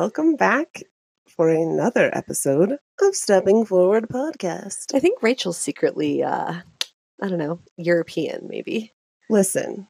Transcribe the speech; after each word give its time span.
Welcome 0.00 0.36
back 0.36 0.82
for 1.26 1.48
another 1.48 2.10
episode 2.14 2.76
of 3.00 3.14
Stepping 3.16 3.64
Forward 3.64 4.10
podcast. 4.10 4.94
I 4.94 5.00
think 5.00 5.22
Rachel's 5.22 5.56
secretly, 5.56 6.22
uh, 6.22 6.52
I 7.22 7.28
don't 7.28 7.38
know, 7.38 7.60
European, 7.78 8.46
maybe. 8.46 8.92
Listen, 9.30 9.88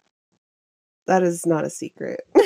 that 1.08 1.24
is 1.24 1.44
not 1.44 1.64
a 1.64 1.70
secret. 1.70 2.20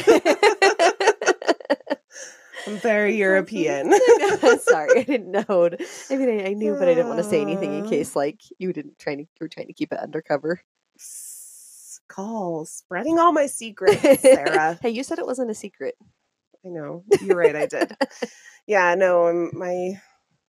I'm 2.66 2.78
very 2.78 3.14
European. 3.18 3.92
Sorry, 4.62 5.00
I 5.00 5.02
didn't 5.06 5.30
know. 5.30 5.68
I 6.08 6.16
mean, 6.16 6.30
I, 6.40 6.46
I 6.46 6.52
knew, 6.54 6.76
but 6.78 6.88
I 6.88 6.94
didn't 6.94 7.08
want 7.08 7.18
to 7.18 7.24
say 7.28 7.42
anything 7.42 7.74
in 7.74 7.84
Uh. 7.84 7.90
case, 7.90 8.16
like, 8.16 8.40
you 8.58 8.72
didn't 8.72 8.98
try 8.98 9.16
to, 9.16 9.20
you 9.20 9.28
were 9.38 9.48
trying 9.48 9.66
to 9.66 9.74
keep 9.74 9.92
it 9.92 9.98
undercover. 9.98 10.62
S- 10.98 12.00
Call 12.08 12.64
spreading 12.64 13.18
all 13.18 13.32
my 13.32 13.44
secrets, 13.44 14.00
Sarah. 14.22 14.78
hey, 14.80 14.88
you 14.88 15.02
said 15.04 15.18
it 15.18 15.26
wasn't 15.26 15.50
a 15.50 15.54
secret. 15.54 15.94
I 16.64 16.68
know 16.68 17.04
you're 17.22 17.36
right. 17.36 17.56
I 17.56 17.66
did. 17.66 17.96
Yeah, 18.66 18.94
no, 18.94 19.26
um, 19.28 19.50
my 19.52 19.94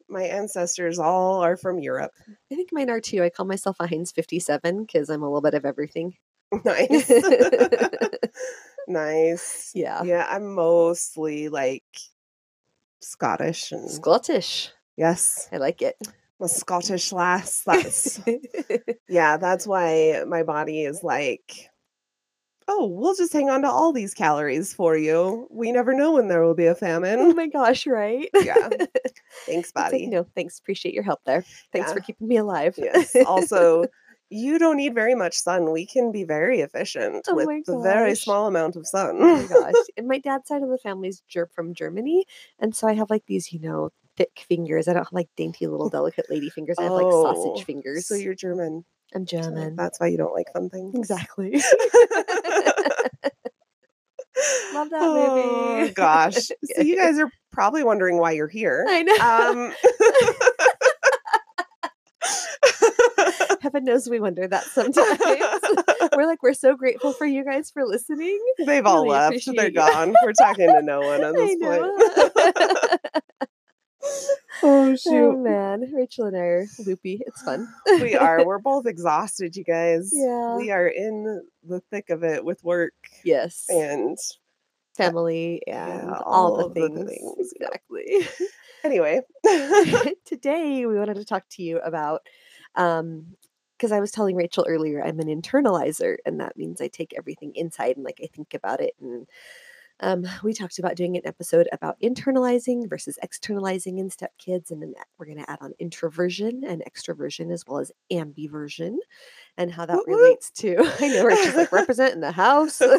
my 0.09 0.23
ancestors 0.23 0.99
all 0.99 1.43
are 1.43 1.57
from 1.57 1.79
Europe. 1.79 2.11
I 2.51 2.55
think 2.55 2.69
mine 2.71 2.89
are 2.89 3.01
too. 3.01 3.23
I 3.23 3.29
call 3.29 3.45
myself 3.47 3.77
a 3.79 3.87
Heinz 3.87 4.11
57 4.11 4.83
because 4.85 5.09
I'm 5.09 5.23
a 5.23 5.25
little 5.25 5.41
bit 5.41 5.53
of 5.55 5.65
everything. 5.65 6.15
Nice, 6.65 7.09
nice. 8.87 9.71
Yeah. 9.73 10.03
Yeah, 10.03 10.27
I'm 10.29 10.53
mostly 10.53 11.47
like 11.47 11.85
Scottish 12.99 13.71
and 13.71 13.89
Scottish. 13.89 14.69
yes, 14.97 15.47
I 15.51 15.57
like 15.57 15.81
it. 15.81 15.95
I'm 16.05 16.45
a 16.45 16.47
Scottish 16.49 17.13
lass. 17.13 17.63
That's 17.65 18.19
yeah, 19.07 19.37
that's 19.37 19.65
why 19.65 20.25
my 20.27 20.43
body 20.43 20.83
is 20.83 21.03
like, 21.03 21.70
oh, 22.71 22.85
we'll 22.87 23.15
just 23.15 23.33
hang 23.33 23.49
on 23.49 23.61
to 23.63 23.67
all 23.69 23.91
these 23.91 24.13
calories 24.13 24.73
for 24.73 24.95
you. 24.97 25.47
We 25.51 25.71
never 25.71 25.93
know 25.93 26.13
when 26.13 26.27
there 26.27 26.41
will 26.43 26.55
be 26.55 26.65
a 26.65 26.71
oh 26.71 26.75
famine. 26.75 27.19
oh 27.19 27.33
my 27.33 27.47
gosh, 27.47 27.85
right? 27.85 28.29
Yeah. 28.33 28.69
Thanks, 28.69 28.87
It's 29.47 29.75
like, 29.75 29.91
body. 29.91 30.07
no, 30.07 30.25
thanks. 30.35 30.57
Appreciate 30.59 30.93
your 30.93 31.03
help 31.03 31.19
there. 31.25 31.43
Thanks 31.73 31.91
for 31.91 31.99
keeping 31.99 32.27
me 32.27 32.37
alive. 32.37 32.75
Yes. 32.77 33.15
Also, 33.27 33.85
you 34.29 34.57
don't 34.57 34.77
need 34.77 34.95
very 34.95 35.15
much 35.15 35.35
sun. 35.35 35.71
We 35.71 35.85
can 35.85 36.11
be 36.11 36.23
very 36.23 36.61
efficient 36.61 37.25
Oh 37.27 37.35
with 37.35 37.67
a 37.67 37.81
very 37.81 38.15
small 38.15 38.47
amount 38.47 38.75
of 38.77 38.87
sun. 38.87 39.17
Oh 39.19 39.35
my 39.35 39.43
gosh. 39.47 39.73
And 39.97 40.07
my 40.07 40.19
dad's 40.19 40.47
side 40.47 40.63
of 40.63 40.69
the 40.69 40.77
family 40.77 41.09
is 41.09 41.21
from 41.53 41.73
Germany. 41.73 42.25
And 42.59 42.73
so 42.75 42.87
I 42.87 42.93
have 42.93 43.09
like 43.09 43.25
these, 43.27 43.51
you 43.51 43.59
know, 43.59 43.89
thick 44.15 44.45
fingers. 44.47 44.87
I 44.87 44.93
don't 44.93 45.03
have 45.03 45.13
like 45.13 45.29
dainty 45.35 45.67
little 45.67 45.89
delicate 45.89 46.29
lady 46.29 46.49
fingers. 46.49 46.77
I 46.79 46.83
have 46.83 46.93
like 46.93 47.05
Oh, 47.07 47.33
sausage 47.33 47.65
fingers. 47.65 48.07
So 48.07 48.15
you're 48.15 48.35
German. 48.35 48.85
I'm 49.13 49.27
so 49.27 49.41
German. 49.41 49.75
That's 49.75 49.99
why 49.99 50.07
you 50.07 50.17
don't 50.17 50.33
like 50.33 50.51
fun 50.53 50.69
things. 50.69 50.95
Exactly. 50.95 51.51
Love 54.73 54.89
that 54.89 55.01
Oh, 55.01 55.77
movie. 55.79 55.93
gosh. 55.93 56.49
So 56.75 56.81
you 56.81 56.95
guys 56.97 57.19
are 57.19 57.29
probably 57.51 57.83
wondering 57.83 58.17
why 58.17 58.31
you're 58.31 58.47
here. 58.47 58.85
I 58.87 59.03
know. 59.03 59.15
Um, 59.19 59.73
Heaven 63.61 63.83
knows 63.83 64.09
we 64.09 64.19
wonder 64.19 64.47
that 64.47 64.63
sometimes. 64.63 65.19
we're 66.15 66.25
like, 66.25 66.41
we're 66.41 66.53
so 66.53 66.75
grateful 66.75 67.13
for 67.13 67.25
you 67.25 67.43
guys 67.45 67.69
for 67.69 67.85
listening. 67.85 68.39
They've 68.65 68.85
all 68.85 69.03
Really 69.03 69.09
left. 69.17 69.49
They're 69.55 69.69
gone. 69.69 70.15
We're 70.23 70.33
talking 70.33 70.67
to 70.67 70.81
no 70.81 71.01
one 71.01 71.23
at 71.23 71.33
this 71.35 71.55
point. 71.61 71.83
oh 74.63 74.91
oh 74.91 74.95
shoot. 74.95 75.37
man, 75.39 75.91
Rachel 75.93 76.25
and 76.25 76.35
I 76.37 76.39
are 76.41 76.65
loopy. 76.85 77.21
It's 77.25 77.41
fun. 77.41 77.67
we 78.01 78.15
are. 78.15 78.45
We're 78.45 78.59
both 78.59 78.85
exhausted, 78.85 79.55
you 79.55 79.63
guys. 79.63 80.09
Yeah. 80.13 80.55
We 80.57 80.71
are 80.71 80.87
in 80.87 81.43
the 81.67 81.79
thick 81.91 82.09
of 82.09 82.23
it 82.23 82.43
with 82.43 82.63
work 82.63 82.93
Yes. 83.23 83.65
and 83.69 84.17
family 84.97 85.61
and 85.67 86.09
yeah, 86.09 86.17
all, 86.25 86.55
all 86.55 86.57
the 86.57 86.65
of 86.65 86.73
the 86.73 86.87
things. 86.89 87.09
things. 87.09 87.53
Exactly. 87.53 88.27
anyway. 88.83 89.21
Today 90.25 90.85
we 90.85 90.97
wanted 90.97 91.15
to 91.15 91.25
talk 91.25 91.45
to 91.51 91.63
you 91.63 91.79
about 91.79 92.21
um 92.75 93.35
because 93.77 93.91
I 93.91 93.99
was 93.99 94.11
telling 94.11 94.35
Rachel 94.35 94.65
earlier 94.67 95.03
I'm 95.03 95.19
an 95.19 95.27
internalizer 95.27 96.17
and 96.25 96.39
that 96.39 96.55
means 96.57 96.81
I 96.81 96.87
take 96.87 97.13
everything 97.17 97.53
inside 97.55 97.95
and 97.95 98.05
like 98.05 98.19
I 98.23 98.27
think 98.27 98.53
about 98.53 98.79
it 98.81 98.93
and 99.01 99.27
um, 100.01 100.25
we 100.43 100.53
talked 100.53 100.79
about 100.79 100.95
doing 100.95 101.15
an 101.15 101.21
episode 101.25 101.67
about 101.71 101.99
internalizing 102.01 102.89
versus 102.89 103.17
externalizing 103.21 103.99
in 103.99 104.09
step 104.09 104.31
kids, 104.37 104.71
and 104.71 104.81
then 104.81 104.93
we're 105.17 105.25
going 105.27 105.37
to 105.37 105.49
add 105.49 105.59
on 105.61 105.73
introversion 105.79 106.63
and 106.65 106.83
extroversion 106.89 107.51
as 107.51 107.65
well 107.67 107.79
as 107.79 107.91
ambiversion, 108.11 108.97
and 109.57 109.71
how 109.71 109.85
that 109.85 109.97
woot. 109.97 110.07
relates 110.07 110.49
to. 110.51 110.77
I 110.99 111.07
know 111.07 111.25
Rachel's 111.25 111.55
like 111.55 111.71
representing 111.71 112.21
the 112.21 112.31
house. 112.31 112.81
um, 112.81 112.89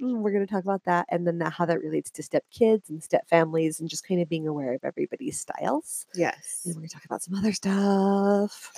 we're 0.00 0.32
going 0.32 0.46
to 0.46 0.52
talk 0.52 0.64
about 0.64 0.84
that, 0.84 1.06
and 1.10 1.26
then 1.26 1.40
how 1.40 1.66
that 1.66 1.82
relates 1.82 2.10
to 2.12 2.22
step 2.22 2.44
kids 2.50 2.90
and 2.90 3.02
step 3.02 3.28
families, 3.28 3.80
and 3.80 3.88
just 3.88 4.06
kind 4.06 4.20
of 4.20 4.28
being 4.28 4.46
aware 4.46 4.74
of 4.74 4.84
everybody's 4.84 5.38
styles. 5.38 6.06
yes. 6.14 6.62
And 6.64 6.74
we're 6.74 6.80
going 6.80 6.88
to 6.88 6.94
talk 6.94 7.04
about 7.04 7.22
some 7.22 7.34
other 7.34 7.52
stuff 7.52 8.72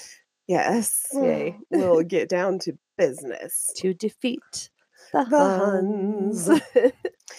Yes. 0.48 1.08
Yay. 1.12 1.58
we'll 1.70 2.02
get 2.02 2.28
down 2.28 2.58
to 2.60 2.78
business. 2.96 3.70
to 3.76 3.92
defeat 3.92 4.70
the, 5.24 5.38
Huns. 5.38 6.46
Huns. 6.48 6.62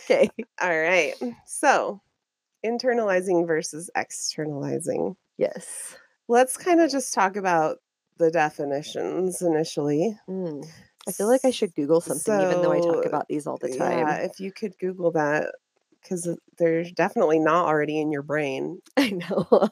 okay. 0.04 0.30
All 0.62 0.80
right. 0.80 1.14
So, 1.46 2.02
internalizing 2.66 3.48
versus 3.48 3.90
externalizing. 3.96 5.16
Yes. 5.38 5.96
Let's 6.28 6.58
kind 6.58 6.82
of 6.82 6.92
just 6.92 7.14
talk 7.14 7.36
about 7.36 7.78
the 8.18 8.32
definitions 8.32 9.42
initially. 9.42 10.18
Mm. 10.30 10.68
I 11.08 11.12
feel 11.12 11.28
like 11.28 11.46
I 11.46 11.52
should 11.52 11.74
Google 11.76 12.02
something, 12.02 12.34
even 12.34 12.62
though 12.62 12.74
I 12.74 12.80
talk 12.82 13.06
about 13.06 13.28
these 13.30 13.48
all 13.48 13.58
the 13.58 13.70
time. 13.70 14.00
Yeah, 14.00 14.16
if 14.18 14.40
you 14.40 14.52
could 14.52 14.78
Google 14.78 15.12
that, 15.12 15.54
because 16.02 16.28
they're 16.58 16.84
definitely 16.84 17.40
not 17.40 17.66
already 17.66 18.00
in 18.02 18.12
your 18.12 18.24
brain. 18.24 18.82
I 18.98 19.12
know. 19.12 19.48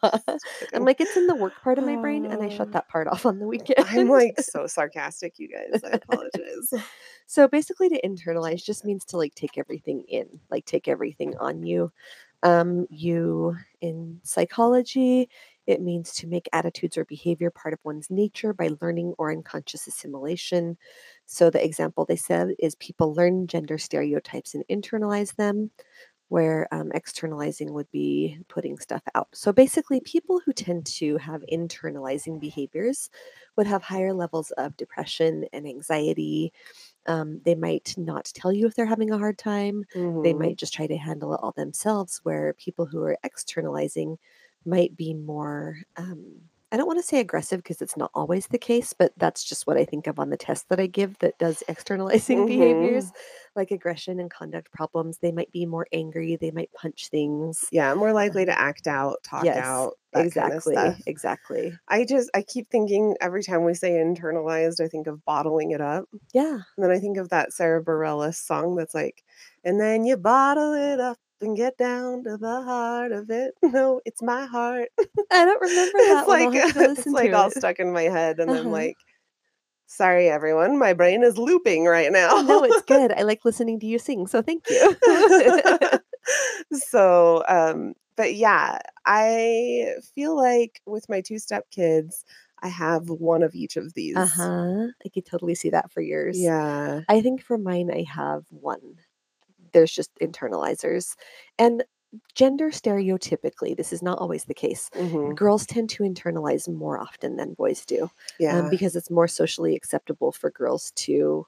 I'm 0.73 0.85
like, 0.85 1.01
it's 1.01 1.17
in 1.17 1.27
the 1.27 1.35
work 1.35 1.53
part 1.61 1.77
of 1.77 1.85
my 1.85 1.97
brain, 1.97 2.25
and 2.25 2.41
I 2.41 2.47
shut 2.49 2.67
Uh, 2.69 2.71
that 2.71 2.87
part 2.87 3.07
off 3.07 3.25
on 3.25 3.39
the 3.39 3.47
weekend. 3.47 3.85
I'm 3.89 4.07
like 4.07 4.39
so 4.39 4.65
sarcastic, 4.67 5.37
you 5.37 5.49
guys. 5.49 5.83
I 5.83 5.89
apologize. 5.97 6.73
So 7.27 7.47
basically, 7.47 7.89
to 7.89 8.01
internalize 8.01 8.63
just 8.63 8.85
means 8.85 9.05
to 9.05 9.17
like 9.17 9.35
take 9.35 9.57
everything 9.57 10.03
in, 10.07 10.27
like 10.49 10.65
take 10.65 10.87
everything 10.87 11.35
on 11.37 11.63
you. 11.63 11.91
Um, 12.43 12.85
you 12.91 13.57
in 13.81 14.19
psychology, 14.23 15.29
it 15.65 15.81
means 15.81 16.13
to 16.15 16.27
make 16.27 16.47
attitudes 16.53 16.97
or 16.97 17.05
behavior 17.05 17.49
part 17.49 17.73
of 17.73 17.79
one's 17.83 18.11
nature 18.11 18.53
by 18.53 18.69
learning 18.81 19.15
or 19.17 19.31
unconscious 19.31 19.87
assimilation. 19.87 20.77
So 21.25 21.49
the 21.49 21.63
example 21.65 22.05
they 22.05 22.15
said 22.17 22.49
is 22.59 22.75
people 22.75 23.13
learn 23.15 23.47
gender 23.47 23.79
stereotypes 23.79 24.53
and 24.53 24.63
internalize 24.69 25.35
them, 25.35 25.71
where 26.29 26.67
um, 26.71 26.91
externalizing 26.93 27.73
would 27.73 27.89
be 27.91 28.39
putting 28.47 28.77
stuff 28.79 29.03
out. 29.13 29.27
So 29.33 29.53
basically, 29.53 30.01
people 30.01 30.41
who 30.45 30.53
tend 30.53 30.85
to 30.97 31.17
have 31.17 31.43
internalizing 31.51 32.39
behaviors 32.39 33.09
would 33.57 33.67
have 33.67 33.83
higher 33.83 34.13
levels 34.13 34.51
of 34.51 34.75
depression 34.77 35.45
and 35.53 35.67
anxiety. 35.67 36.51
Um, 37.07 37.41
they 37.45 37.55
might 37.55 37.95
not 37.97 38.25
tell 38.35 38.51
you 38.53 38.67
if 38.67 38.75
they're 38.75 38.85
having 38.85 39.11
a 39.11 39.17
hard 39.17 39.37
time. 39.37 39.85
They 40.23 40.33
Mhm. 40.33 40.35
might 40.35 40.57
just 40.57 40.73
try 40.73 40.87
to 40.87 40.97
handle 40.97 41.33
it 41.33 41.39
all 41.41 41.51
themselves, 41.53 42.19
where 42.23 42.53
people 42.55 42.85
who 42.85 43.01
are 43.03 43.17
externalizing 43.23 44.17
might 44.65 44.95
be 44.97 45.13
more, 45.13 45.77
um, 45.97 46.49
I 46.75 46.77
don't 46.77 46.87
want 46.87 46.99
to 46.99 47.07
say 47.07 47.21
aggressive 47.21 47.63
because 47.63 47.81
it's 47.81 47.95
not 47.95 48.11
always 48.13 48.47
the 48.47 48.57
case, 48.57 48.91
but 48.91 49.13
that's 49.15 49.45
just 49.45 49.65
what 49.65 49.77
I 49.77 49.85
think 49.85 50.07
of 50.07 50.19
on 50.19 50.29
the 50.29 50.35
test 50.35 50.67
that 50.67 50.77
I 50.77 50.87
give 50.87 51.17
that 51.19 51.37
does 51.39 51.63
externalizing 51.69 52.39
Mhm. 52.39 52.47
behaviors 52.47 53.13
like 53.55 53.71
aggression 53.71 54.19
and 54.19 54.29
conduct 54.29 54.73
problems. 54.73 55.19
They 55.19 55.31
might 55.31 55.49
be 55.53 55.65
more 55.65 55.87
angry, 55.93 56.35
they 56.35 56.51
might 56.51 56.73
punch 56.73 57.07
things. 57.07 57.63
Yeah, 57.71 57.93
more 57.93 58.11
likely 58.11 58.43
to 58.43 58.59
act 58.59 58.87
out, 58.87 59.23
talk 59.23 59.45
yes, 59.45 59.55
out, 59.57 59.93
exactly. 60.13 60.75
kind 60.75 60.89
of. 60.89 61.01
Exactly. 61.07 61.77
I 61.87 62.03
just 62.03 62.29
I 62.35 62.41
keep 62.41 62.69
thinking 62.69 63.15
every 63.21 63.41
time 63.41 63.63
we 63.63 63.73
say 63.73 63.91
internalized, 63.91 64.83
I 64.83 64.89
think 64.89 65.07
of 65.07 65.23
bottling 65.23 65.71
it 65.71 65.79
up. 65.79 66.09
Yeah. 66.33 66.59
And 66.75 66.83
then 66.83 66.91
I 66.91 66.99
think 66.99 67.15
of 67.15 67.29
that 67.29 67.53
Sara 67.53 67.81
Bareilles 67.81 68.35
song 68.35 68.75
that's 68.75 68.93
like, 68.93 69.23
and 69.63 69.79
then 69.79 70.03
you 70.03 70.17
bottle 70.17 70.73
it 70.73 70.99
up 70.99 71.17
and 71.41 71.55
get 71.57 71.77
down 71.77 72.23
to 72.23 72.37
the 72.37 72.61
heart 72.63 73.11
of 73.11 73.29
it. 73.29 73.53
No, 73.63 74.01
it's 74.05 74.21
my 74.21 74.45
heart. 74.45 74.89
I 75.31 75.45
don't 75.45 75.61
remember 75.61 75.97
that 75.99 76.21
it's 76.21 76.27
one. 76.27 76.39
like 76.39 76.47
I'll 76.47 76.51
have 76.51 76.73
to 76.75 76.91
it's 77.01 77.05
like 77.07 77.33
all 77.33 77.47
it. 77.47 77.57
stuck 77.57 77.79
in 77.79 77.91
my 77.91 78.03
head, 78.03 78.39
and 78.39 78.51
I'm 78.51 78.57
Uh-huh. 78.57 78.69
like, 78.71 78.97
sorry 79.87 80.29
everyone, 80.29 80.77
my 80.79 80.93
brain 80.93 81.23
is 81.23 81.37
looping 81.37 81.85
right 81.85 82.11
now. 82.11 82.29
Oh, 82.31 82.41
no, 82.41 82.63
it's 82.63 82.81
good. 82.83 83.11
I 83.13 83.23
like 83.23 83.45
listening 83.45 83.79
to 83.81 83.85
you 83.85 83.99
sing, 83.99 84.27
so 84.27 84.41
thank 84.41 84.69
you. 84.69 84.95
so 86.73 87.43
um 87.47 87.93
but 88.15 88.33
yeah 88.35 88.79
i 89.05 89.87
feel 90.15 90.35
like 90.35 90.81
with 90.85 91.07
my 91.09 91.21
two 91.21 91.37
step 91.39 91.69
kids 91.71 92.25
i 92.63 92.67
have 92.67 93.09
one 93.09 93.43
of 93.43 93.53
each 93.53 93.77
of 93.77 93.93
these 93.93 94.15
uh 94.15 94.25
huh. 94.25 94.87
I 95.05 95.09
could 95.13 95.25
totally 95.25 95.55
see 95.55 95.69
that 95.69 95.91
for 95.91 96.01
yours. 96.01 96.37
yeah 96.39 97.01
I 97.07 97.21
think 97.21 97.41
for 97.43 97.57
mine, 97.59 97.91
I 97.91 98.03
have 98.09 98.45
one. 98.49 98.95
There's 99.75 99.93
just 99.93 100.11
internalizers. 100.21 101.15
And 101.59 101.85
gender 102.35 102.71
stereotypically, 102.71 103.77
this 103.77 103.93
is 103.93 104.03
not 104.03 104.19
always 104.19 104.45
the 104.45 104.55
case. 104.55 104.91
mhm, 104.93 105.35
Girls 105.35 105.67
tend 105.67 105.91
to 105.91 106.03
internalize 106.03 106.73
more 106.73 106.99
often 106.99 107.37
than 107.37 107.55
boys 107.55 107.85
do 107.85 108.09
yeah 108.37 108.51
um, 108.51 108.69
because 108.69 108.95
it's 108.97 109.11
more 109.11 109.29
socially 109.29 109.75
acceptable 109.75 110.31
for 110.33 110.51
girls 110.51 110.91
to 110.93 111.47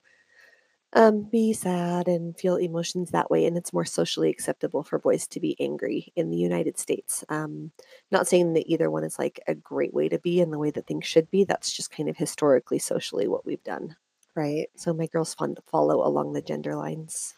um, 0.94 1.24
be 1.24 1.54
sad 1.54 2.08
and 2.08 2.38
feel 2.40 2.56
emotions 2.56 3.12
that 3.12 3.30
way. 3.30 3.46
And 3.46 3.58
it's 3.58 3.74
more 3.74 3.86
socially 3.86 4.30
acceptable 4.30 4.84
for 4.84 5.00
boys 5.00 5.28
to 5.30 5.40
be 5.40 5.56
angry 5.60 6.12
in 6.16 6.30
the 6.30 6.38
United 6.38 6.80
States. 6.80 7.26
Um, 7.30 7.72
not 8.12 8.28
saying 8.28 8.54
that 8.54 8.68
either 8.72 8.90
one 8.92 9.04
is 9.04 9.20
like 9.20 9.40
a 9.48 9.56
great 9.56 9.94
way 9.94 10.10
to 10.10 10.20
be 10.20 10.42
and 10.42 10.52
the 10.54 10.60
way 10.60 10.72
that 10.72 10.88
things 10.88 11.06
should 11.06 11.30
be. 11.30 11.44
That's 11.44 11.74
just 11.74 11.92
kind 11.92 12.10
of 12.10 12.18
historically, 12.18 12.80
socially 12.80 13.28
what 13.28 13.46
we've 13.46 13.64
done. 13.64 13.98
Right. 14.36 14.70
So 14.78 14.94
my 14.94 15.08
girls 15.08 15.34
fun 15.36 15.56
to 15.56 15.62
follow 15.64 16.06
along 16.08 16.32
the 16.34 16.42
gender 16.42 16.76
lines. 16.76 17.36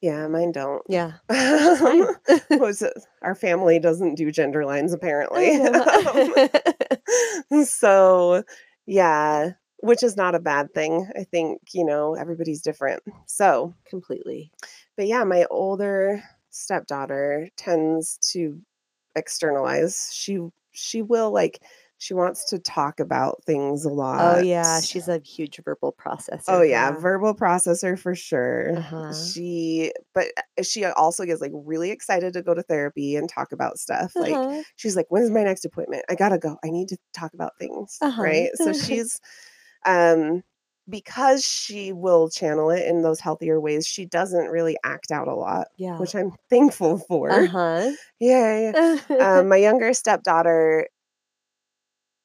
Yeah, 0.00 0.26
mine 0.28 0.52
don't. 0.52 0.82
Yeah. 0.88 1.12
Was 2.50 2.82
it, 2.82 2.94
our 3.22 3.34
family 3.34 3.78
doesn't 3.78 4.14
do 4.14 4.30
gender 4.32 4.64
lines 4.64 4.92
apparently. 4.92 5.50
Oh, 7.52 7.64
so, 7.64 8.42
yeah, 8.86 9.52
which 9.82 10.02
is 10.02 10.16
not 10.16 10.34
a 10.34 10.40
bad 10.40 10.72
thing. 10.74 11.10
I 11.16 11.24
think, 11.24 11.60
you 11.72 11.84
know, 11.84 12.14
everybody's 12.14 12.62
different. 12.62 13.02
So, 13.26 13.74
Completely. 13.88 14.50
but 14.96 15.06
yeah, 15.06 15.24
my 15.24 15.44
older 15.50 16.22
stepdaughter 16.50 17.48
tends 17.56 18.18
to 18.32 18.60
externalize. 19.16 20.10
She 20.14 20.38
she 20.72 21.02
will 21.02 21.30
like 21.32 21.60
she 22.00 22.14
wants 22.14 22.46
to 22.46 22.58
talk 22.58 22.98
about 22.98 23.44
things 23.44 23.84
a 23.84 23.90
lot. 23.90 24.38
Oh 24.38 24.40
yeah, 24.40 24.80
she's 24.80 25.06
a 25.06 25.20
huge 25.22 25.60
verbal 25.62 25.94
processor. 26.02 26.44
Oh 26.48 26.62
yeah, 26.62 26.92
verbal 26.92 27.34
processor 27.34 27.98
for 27.98 28.14
sure. 28.14 28.78
Uh-huh. 28.78 29.12
She 29.12 29.92
but 30.14 30.28
uh, 30.38 30.62
she 30.62 30.82
also 30.86 31.26
gets 31.26 31.42
like 31.42 31.52
really 31.54 31.90
excited 31.90 32.32
to 32.32 32.42
go 32.42 32.54
to 32.54 32.62
therapy 32.62 33.16
and 33.16 33.28
talk 33.28 33.52
about 33.52 33.78
stuff. 33.78 34.12
Like 34.16 34.32
Uh-huh. 34.32 34.62
she's 34.76 34.96
like, 34.96 35.06
"When's 35.10 35.30
my 35.30 35.44
next 35.44 35.66
appointment? 35.66 36.06
I 36.08 36.14
got 36.14 36.30
to 36.30 36.38
go. 36.38 36.56
I 36.64 36.70
need 36.70 36.88
to 36.88 36.96
talk 37.12 37.34
about 37.34 37.58
things." 37.58 37.98
Uh-huh. 38.00 38.22
Right? 38.22 38.48
So 38.54 38.72
she's 38.86 39.20
um 39.84 40.42
because 40.88 41.44
she 41.44 41.92
will 41.92 42.30
channel 42.30 42.70
it 42.70 42.86
in 42.88 43.02
those 43.02 43.20
healthier 43.20 43.60
ways, 43.60 43.86
she 43.86 44.06
doesn't 44.06 44.48
really 44.48 44.76
act 44.84 45.10
out 45.12 45.28
a 45.28 45.34
lot, 45.34 45.68
yeah. 45.76 45.98
which 45.98 46.14
I'm 46.16 46.32
thankful 46.48 46.98
for. 46.98 47.30
uh-huh. 47.30 47.90
Yay. 48.18 48.72
Um, 49.20 49.48
my 49.48 49.56
younger 49.56 49.92
stepdaughter 49.92 50.88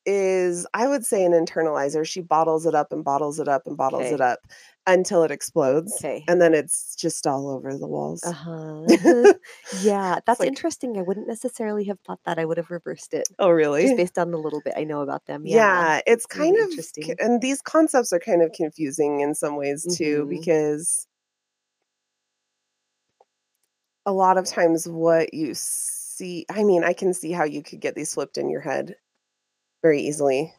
is, 0.05 0.67
I 0.73 0.87
would 0.87 1.05
say, 1.05 1.23
an 1.25 1.31
internalizer. 1.31 2.05
She 2.07 2.21
bottles 2.21 2.65
it 2.65 2.75
up 2.75 2.91
and 2.91 3.03
bottles 3.03 3.39
it 3.39 3.47
up 3.47 3.63
and 3.65 3.75
bottles 3.75 4.03
Okay. 4.03 4.13
it 4.13 4.21
up 4.21 4.39
until 4.87 5.23
it 5.23 5.31
explodes. 5.31 5.93
okay. 5.95 6.23
And 6.27 6.39
then 6.39 6.53
it's 6.53 6.95
just 6.95 7.25
all 7.25 7.49
over 7.49 7.75
the 7.75 7.87
walls. 7.87 8.23
Uh-huh. 8.23 8.83
yeah, 9.81 10.19
that's 10.27 10.39
like- 10.39 10.47
interesting. 10.47 10.97
I 10.97 11.01
wouldn't 11.01 11.27
necessarily 11.27 11.85
have 11.85 11.99
thought 12.01 12.19
that. 12.25 12.37
I 12.37 12.45
would 12.45 12.57
have 12.57 12.69
reversed 12.69 13.13
it 13.15 13.27
oh, 13.39 13.49
really? 13.49 13.83
just 13.83 13.97
based 13.97 14.19
on 14.19 14.29
the 14.31 14.37
little 14.37 14.61
bit 14.63 14.73
I 14.77 14.83
know 14.83 15.01
about 15.01 15.25
them. 15.25 15.43
yeah, 15.45 15.55
Yeah. 15.95 16.01
it's 16.05 16.25
really 16.35 16.51
kind 16.51 16.63
of, 16.63 16.69
interesting. 16.69 17.15
and 17.19 17.41
these 17.41 17.61
concepts 17.63 18.13
are 18.13 18.19
kind 18.19 18.43
of 18.43 18.51
confusing 18.51 19.21
in 19.21 19.33
some 19.33 19.55
ways 19.57 19.87
too, 19.97 20.25
Mhm. 20.25 20.29
because 20.29 21.07
a 24.05 24.11
lot 24.11 24.37
of 24.37 24.45
times 24.45 24.87
what 24.87 25.33
you 25.33 25.51
see, 25.55 26.45
I 26.49 26.63
mean, 26.63 26.83
I 26.83 26.93
can 26.93 27.13
see 27.13 27.31
how 27.31 27.43
you 27.43 27.63
could 27.63 27.79
get 27.81 27.95
these 27.95 28.13
flipped 28.13 28.37
in 28.37 28.49
your 28.49 28.61
head 28.61 28.95
very 29.85 30.01
easily. 30.01 30.51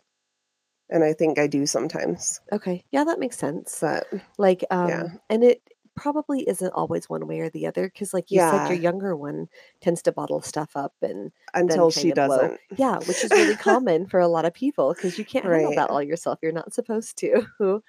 And 0.89 1.03
I 1.03 1.13
think 1.15 1.37
I 1.37 1.49
do 1.49 1.67
sometimes. 1.67 2.41
Okay. 2.53 2.85
Yeah, 2.93 3.03
that 3.03 3.19
makes 3.19 3.37
sense. 3.37 3.79
But 3.81 4.07
Like, 4.39 4.65
um, 4.71 4.89
Yeah. 4.89 5.09
and 5.29 5.43
it 5.43 5.61
probably 5.97 6.49
isn't 6.49 6.73
always 6.75 7.09
one 7.09 7.27
way 7.27 7.41
or 7.41 7.51
the 7.51 7.67
other 7.67 7.89
because, 7.89 8.15
like 8.15 8.31
you 8.31 8.39
said, 8.39 8.69
your 8.69 8.79
younger 8.79 9.17
one 9.17 9.49
tends 9.81 10.01
to 10.03 10.13
bottle 10.13 10.41
stuff 10.43 10.77
up 10.77 10.95
and 11.03 11.33
until 11.55 11.91
she 11.91 12.11
of 12.11 12.15
blow. 12.15 12.37
doesn't. 12.37 12.61
Yeah, 12.79 12.99
which 12.99 13.25
is 13.25 13.33
really 13.33 13.57
common 13.57 14.07
for 14.07 14.21
a 14.21 14.29
lot 14.29 14.45
of 14.45 14.55
people 14.55 14.95
because 14.95 15.19
you 15.19 15.25
can't 15.25 15.45
handle 15.45 15.71
Right. 15.71 15.77
that 15.77 15.91
all 15.91 16.03
yourself. 16.03 16.39
You're 16.41 16.53
not 16.53 16.73
supposed 16.73 17.17
to. 17.19 17.47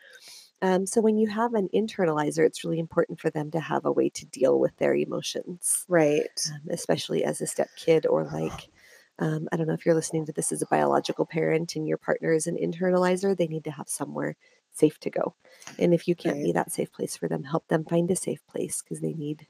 Um, 0.63 0.87
so 0.87 1.01
when 1.01 1.19
you 1.19 1.27
have 1.27 1.53
an 1.53 1.69
internalizer, 1.71 2.43
it's 2.43 2.63
really 2.63 2.79
important 2.79 3.19
for 3.19 3.29
them 3.29 3.51
to 3.51 3.59
have 3.59 3.85
a 3.85 3.91
way 3.91 4.09
to 4.09 4.25
deal 4.25 4.59
with 4.59 4.75
their 4.77 4.95
emotions, 4.95 5.85
Right. 5.87 6.31
um, 6.51 6.61
especially 6.71 7.23
as 7.23 7.41
a 7.41 7.45
step 7.45 7.69
kid 7.75 8.07
or 8.07 8.25
like. 8.25 8.69
Um, 9.19 9.47
I 9.51 9.57
don't 9.57 9.67
know 9.67 9.73
if 9.73 9.85
you're 9.85 9.95
listening 9.95 10.25
to 10.27 10.31
this 10.33 10.51
as 10.51 10.61
a 10.61 10.67
biological 10.67 11.25
parent 11.25 11.75
and 11.75 11.87
your 11.87 11.97
partner 11.97 12.33
is 12.33 12.47
an 12.47 12.55
internalizer, 12.57 13.35
they 13.35 13.47
need 13.47 13.63
to 13.63 13.71
have 13.71 13.89
somewhere 13.89 14.35
safe 14.71 14.99
to 14.99 15.09
go. 15.09 15.33
And 15.79 15.93
if 15.93 16.07
you 16.07 16.15
can't 16.15 16.43
be 16.43 16.51
that 16.51 16.71
safe 16.71 16.91
place 16.91 17.17
for 17.17 17.27
them, 17.27 17.43
help 17.43 17.67
them 17.67 17.83
find 17.85 18.09
a 18.11 18.15
safe 18.15 18.45
place 18.47 18.81
because 18.83 18.99
they 19.01 19.13
need 19.13 19.47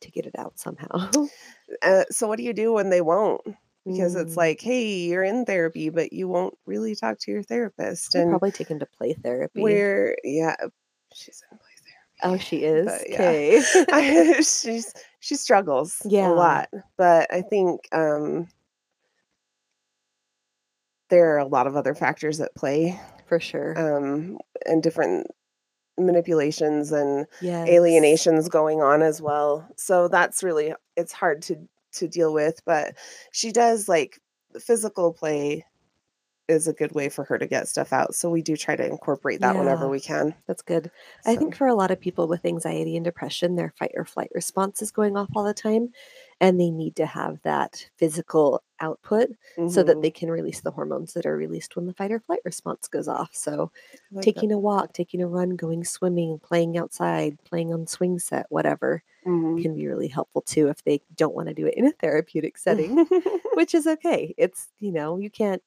to 0.00 0.10
get 0.10 0.24
it 0.26 0.34
out 0.38 0.58
somehow. 0.58 1.10
Uh, 1.82 2.02
so 2.10 2.26
what 2.26 2.36
do 2.36 2.42
you 2.42 2.52
do 2.52 2.72
when 2.72 2.90
they 2.90 3.00
won't? 3.00 3.42
Because 3.86 4.16
it's 4.16 4.34
Mm. 4.34 4.38
like, 4.38 4.60
hey, 4.60 4.84
you're 5.06 5.22
in 5.22 5.44
therapy, 5.44 5.88
but 5.88 6.12
you 6.12 6.26
won't 6.28 6.58
really 6.66 6.96
talk 6.96 7.18
to 7.20 7.30
your 7.30 7.44
therapist. 7.44 8.10
We'll 8.12 8.24
And 8.24 8.32
probably 8.32 8.50
take 8.50 8.68
him 8.68 8.80
to 8.80 8.86
play 8.86 9.12
therapy. 9.12 9.62
where, 9.62 10.16
yeah, 10.24 10.56
she's 11.14 11.42
in 11.50 11.58
play 11.58 11.68
therapy. 11.86 11.96
Oh, 12.24 12.44
she 12.44 12.64
is. 12.64 12.86
But, 12.86 13.08
yeah. 13.08 13.18
Okay. 13.30 13.60
therapy. 13.86 14.42
she's 14.42 14.92
she 15.20 15.36
struggles 15.36 16.02
Yeah. 16.04 16.32
a 16.32 16.34
lot, 16.34 16.68
but 16.96 17.32
I 17.32 17.42
think 17.42 17.82
um, 17.92 18.48
there 21.10 21.34
are 21.34 21.38
a 21.38 21.46
lot 21.46 21.66
of 21.66 21.76
other 21.76 21.94
factors 21.94 22.40
at 22.40 22.54
play, 22.54 22.98
For 23.26 23.40
sure. 23.40 23.78
um, 23.78 24.38
and 24.66 24.82
different 24.82 25.26
manipulations 25.98 26.92
and 26.92 27.26
yes. 27.42 27.68
alienations 27.68 28.48
going 28.48 28.80
on 28.80 29.02
as 29.02 29.20
well. 29.20 29.68
So 29.76 30.08
that's 30.08 30.42
really 30.42 30.72
it's 30.96 31.12
hard 31.12 31.42
to 31.42 31.56
to 31.92 32.08
deal 32.08 32.32
with, 32.32 32.62
but 32.64 32.96
she 33.32 33.52
does 33.52 33.88
like 33.88 34.20
physical 34.58 35.12
play 35.12 35.64
is 36.50 36.66
a 36.66 36.72
good 36.72 36.92
way 36.92 37.08
for 37.08 37.24
her 37.24 37.38
to 37.38 37.46
get 37.46 37.68
stuff 37.68 37.92
out. 37.92 38.14
So 38.14 38.28
we 38.28 38.42
do 38.42 38.56
try 38.56 38.74
to 38.74 38.84
incorporate 38.84 39.40
that 39.40 39.56
whenever 39.56 39.88
we 39.88 40.00
can. 40.00 40.34
That's 40.48 40.62
good. 40.62 40.90
I 41.24 41.36
think 41.36 41.54
for 41.54 41.68
a 41.68 41.74
lot 41.74 41.92
of 41.92 42.00
people 42.00 42.26
with 42.26 42.44
anxiety 42.44 42.96
and 42.96 43.04
depression, 43.04 43.54
their 43.54 43.72
fight 43.78 43.92
or 43.94 44.04
flight 44.04 44.30
response 44.34 44.82
is 44.82 44.90
going 44.90 45.16
off 45.16 45.28
all 45.36 45.44
the 45.44 45.54
time. 45.54 45.90
And 46.40 46.58
they 46.60 46.70
need 46.70 46.96
to 46.96 47.06
have 47.06 47.40
that 47.42 47.88
physical 47.96 48.62
output 48.80 49.30
so 49.66 49.82
that 49.82 50.00
mhm, 50.00 50.02
they 50.02 50.10
can 50.10 50.30
release 50.30 50.60
the 50.60 50.70
hormones 50.70 51.12
that 51.12 51.26
are 51.26 51.36
released 51.36 51.76
when 51.76 51.86
the 51.86 51.92
fight 51.94 52.12
or 52.12 52.20
flight 52.20 52.40
response 52.44 52.88
goes 52.88 53.08
off. 53.08 53.30
So, 53.34 53.70
like 54.10 54.32
that. 54.34 54.46
taking 54.46 54.50
a 54.52 54.58
walk, 54.58 54.92
taking 54.94 55.20
a 55.22 55.28
run, 55.28 55.50
going 55.56 55.84
swimming, 55.84 56.38
playing 56.40 56.78
outside, 56.78 57.38
playing 57.44 57.72
on 57.74 57.86
swing 57.86 58.18
set, 58.18 58.46
whatever, 58.50 59.02
Mhm. 59.24 59.62
can 59.62 59.74
be 59.74 59.86
really 59.86 60.08
helpful 60.08 60.42
too 60.42 60.68
if 60.68 60.82
they 60.84 61.02
don't 61.14 61.34
want 61.34 61.48
to 61.48 61.54
do 61.54 61.66
it 61.66 61.74
in 61.74 61.86
a 61.86 61.92
therapeutic 61.92 62.58
setting, 62.58 62.98
which 63.54 63.74
is 63.74 63.86
okay. 63.86 64.34
It's, 64.38 64.68
you 64.78 64.92
know, 64.92 65.18
you 65.18 65.30
can't 65.30 65.62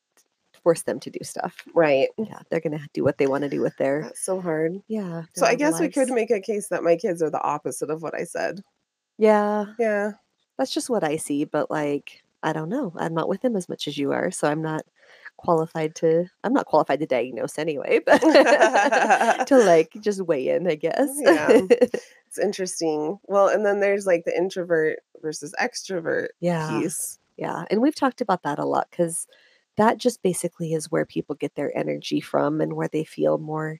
force 0.63 0.83
them 0.83 0.99
to 1.01 1.09
do 1.11 1.19
stuff. 1.23 1.65
right. 1.73 2.09
Yeah, 2.17 2.39
they're 2.49 2.61
going 2.61 2.77
to 2.79 2.87
do 2.93 3.03
what 3.03 3.17
they 3.17 3.27
want 3.27 3.43
to 3.43 3.49
do 3.49 3.61
with 3.61 3.75
their, 3.77 4.01
That's 4.03 4.21
so 4.25 4.41
hard. 4.41 4.81
yeah. 4.87 5.23
So 5.35 5.45
I 5.45 5.55
guess 5.55 5.79
we 5.79 5.89
could 5.89 6.09
make 6.09 6.31
a 6.31 6.39
case 6.41 6.69
that 6.69 6.83
my 6.83 6.95
kids 6.95 7.21
are 7.21 7.29
the 7.31 7.41
opposite 7.41 7.89
of 7.89 8.01
what 8.01 8.15
I 8.15 8.23
said. 8.23 8.63
Yeah, 9.17 9.73
Yeah. 9.77 10.13
That's 10.63 10.73
just 10.73 10.89
what 10.89 11.03
I 11.03 11.17
see. 11.17 11.43
But 11.43 11.69
like, 11.69 12.23
I 12.41 12.53
don't 12.53 12.69
know. 12.69 12.93
I'm 12.97 13.13
not 13.13 13.27
with 13.27 13.41
them 13.41 13.57
as 13.57 13.67
much 13.67 13.85
as 13.85 13.97
you 13.97 14.13
are, 14.13 14.31
so 14.31 14.47
I'm 14.47 14.61
not 14.61 14.83
qualified 15.35 15.93
to. 15.95 16.25
I'm 16.45 16.53
not 16.53 16.67
qualified 16.67 17.01
to 17.01 17.05
diagnose 17.05 17.59
anyway, 17.59 17.99
but 18.05 18.19
to 19.47 19.57
like 19.57 19.91
just 19.99 20.21
weigh 20.21 20.47
in, 20.47 20.65
I 20.67 20.75
guess. 20.75 21.09
Yeah. 21.17 21.61
It's 22.35 22.39
interesting. 22.39 23.19
Well, 23.25 23.47
and 23.47 23.63
then 23.63 23.79
there's 23.79 24.07
like 24.07 24.25
the 24.25 24.35
introvert 24.35 25.01
versus 25.21 25.53
extrovert 25.61 26.29
yeah, 26.39 26.79
piece. 26.81 27.19
yeah. 27.37 27.65
And 27.69 27.79
we've 27.79 27.93
talked 27.93 28.21
about 28.21 28.41
that 28.41 28.57
a 28.57 28.65
lot 28.65 28.87
because 28.89 29.27
that 29.77 29.99
just 29.99 30.23
basically 30.23 30.73
is 30.73 30.89
where 30.89 31.05
people 31.05 31.35
get 31.35 31.53
their 31.53 31.77
energy 31.77 32.19
from 32.19 32.59
and 32.59 32.73
where 32.73 32.87
they 32.87 33.03
feel 33.03 33.37
more 33.37 33.79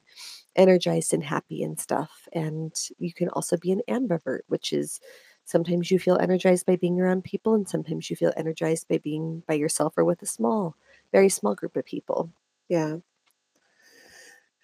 energized 0.56 1.16
and 1.16 1.24
happy 1.24 1.63
and 1.63 1.80
stuff. 1.80 2.28
And 2.32 2.72
you 3.00 3.12
can 3.12 3.30
also 3.30 3.58
be 3.58 3.72
an 3.72 3.82
ambivert, 3.90 4.42
which 4.50 4.72
is 4.72 5.02
sometimes 5.46 5.92
you 5.92 6.00
feel 6.00 6.18
energized 6.20 6.66
by 6.66 6.76
being 6.76 7.00
around 7.00 7.24
people, 7.24 7.54
and 7.54 7.68
sometimes 7.68 8.10
you 8.10 8.16
feel 8.16 8.34
energized 8.38 8.88
by 8.88 8.98
being 8.98 9.44
by 9.48 9.56
yourself 9.56 9.94
or 9.98 10.06
with 10.06 10.22
a 10.22 10.26
small, 10.28 10.76
very 11.12 11.30
small 11.30 11.56
group 11.56 11.76
of 11.76 11.86
people. 11.86 12.30
Yeah. 12.70 12.98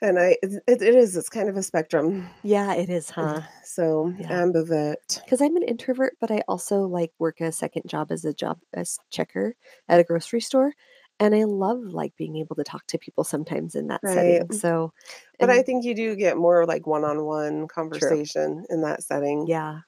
And 0.02 0.18
I, 0.18 0.38
it, 0.42 0.64
it 0.66 0.82
is, 0.82 1.18
it's 1.18 1.28
kind 1.30 1.50
of 1.50 1.58
a 1.58 1.64
spectrum. 1.64 2.26
Yeah, 2.42 2.74
it 2.74 2.90
is, 2.90 3.10
huh? 3.10 3.42
So 3.66 4.14
Yeah. 4.18 4.30
ambivert. 4.30 5.22
Because 5.22 5.42
I'm 5.42 5.58
an 5.58 5.64
introvert, 5.64 6.16
but 6.22 6.32
I 6.32 6.42
also 6.48 6.84
like 6.84 7.12
work 7.20 7.42
a 7.42 7.52
second 7.52 7.84
job 7.88 8.12
as 8.12 8.24
a 8.24 8.34
job 8.34 8.60
as 8.74 8.98
checker 9.10 9.56
at 9.90 10.00
a 10.00 10.04
grocery 10.06 10.40
store. 10.40 10.74
And 11.20 11.36
I 11.36 11.44
love 11.44 11.80
like 11.80 12.16
being 12.16 12.38
able 12.38 12.56
to 12.56 12.64
talk 12.64 12.88
to 12.88 12.98
people 12.98 13.26
sometimes 13.26 13.76
in 13.76 13.88
that 13.88 14.00
setting. 14.08 14.50
So, 14.54 14.94
But 15.38 15.50
I 15.50 15.64
think 15.64 15.84
you 15.84 15.94
do 15.94 16.16
get 16.16 16.38
more 16.38 16.66
like 16.66 16.88
one 16.88 17.04
on 17.04 17.26
one 17.26 17.68
conversation 17.68 18.66
in 18.70 18.82
that 18.84 19.04
setting. 19.04 19.46
Yeah. 19.48 19.82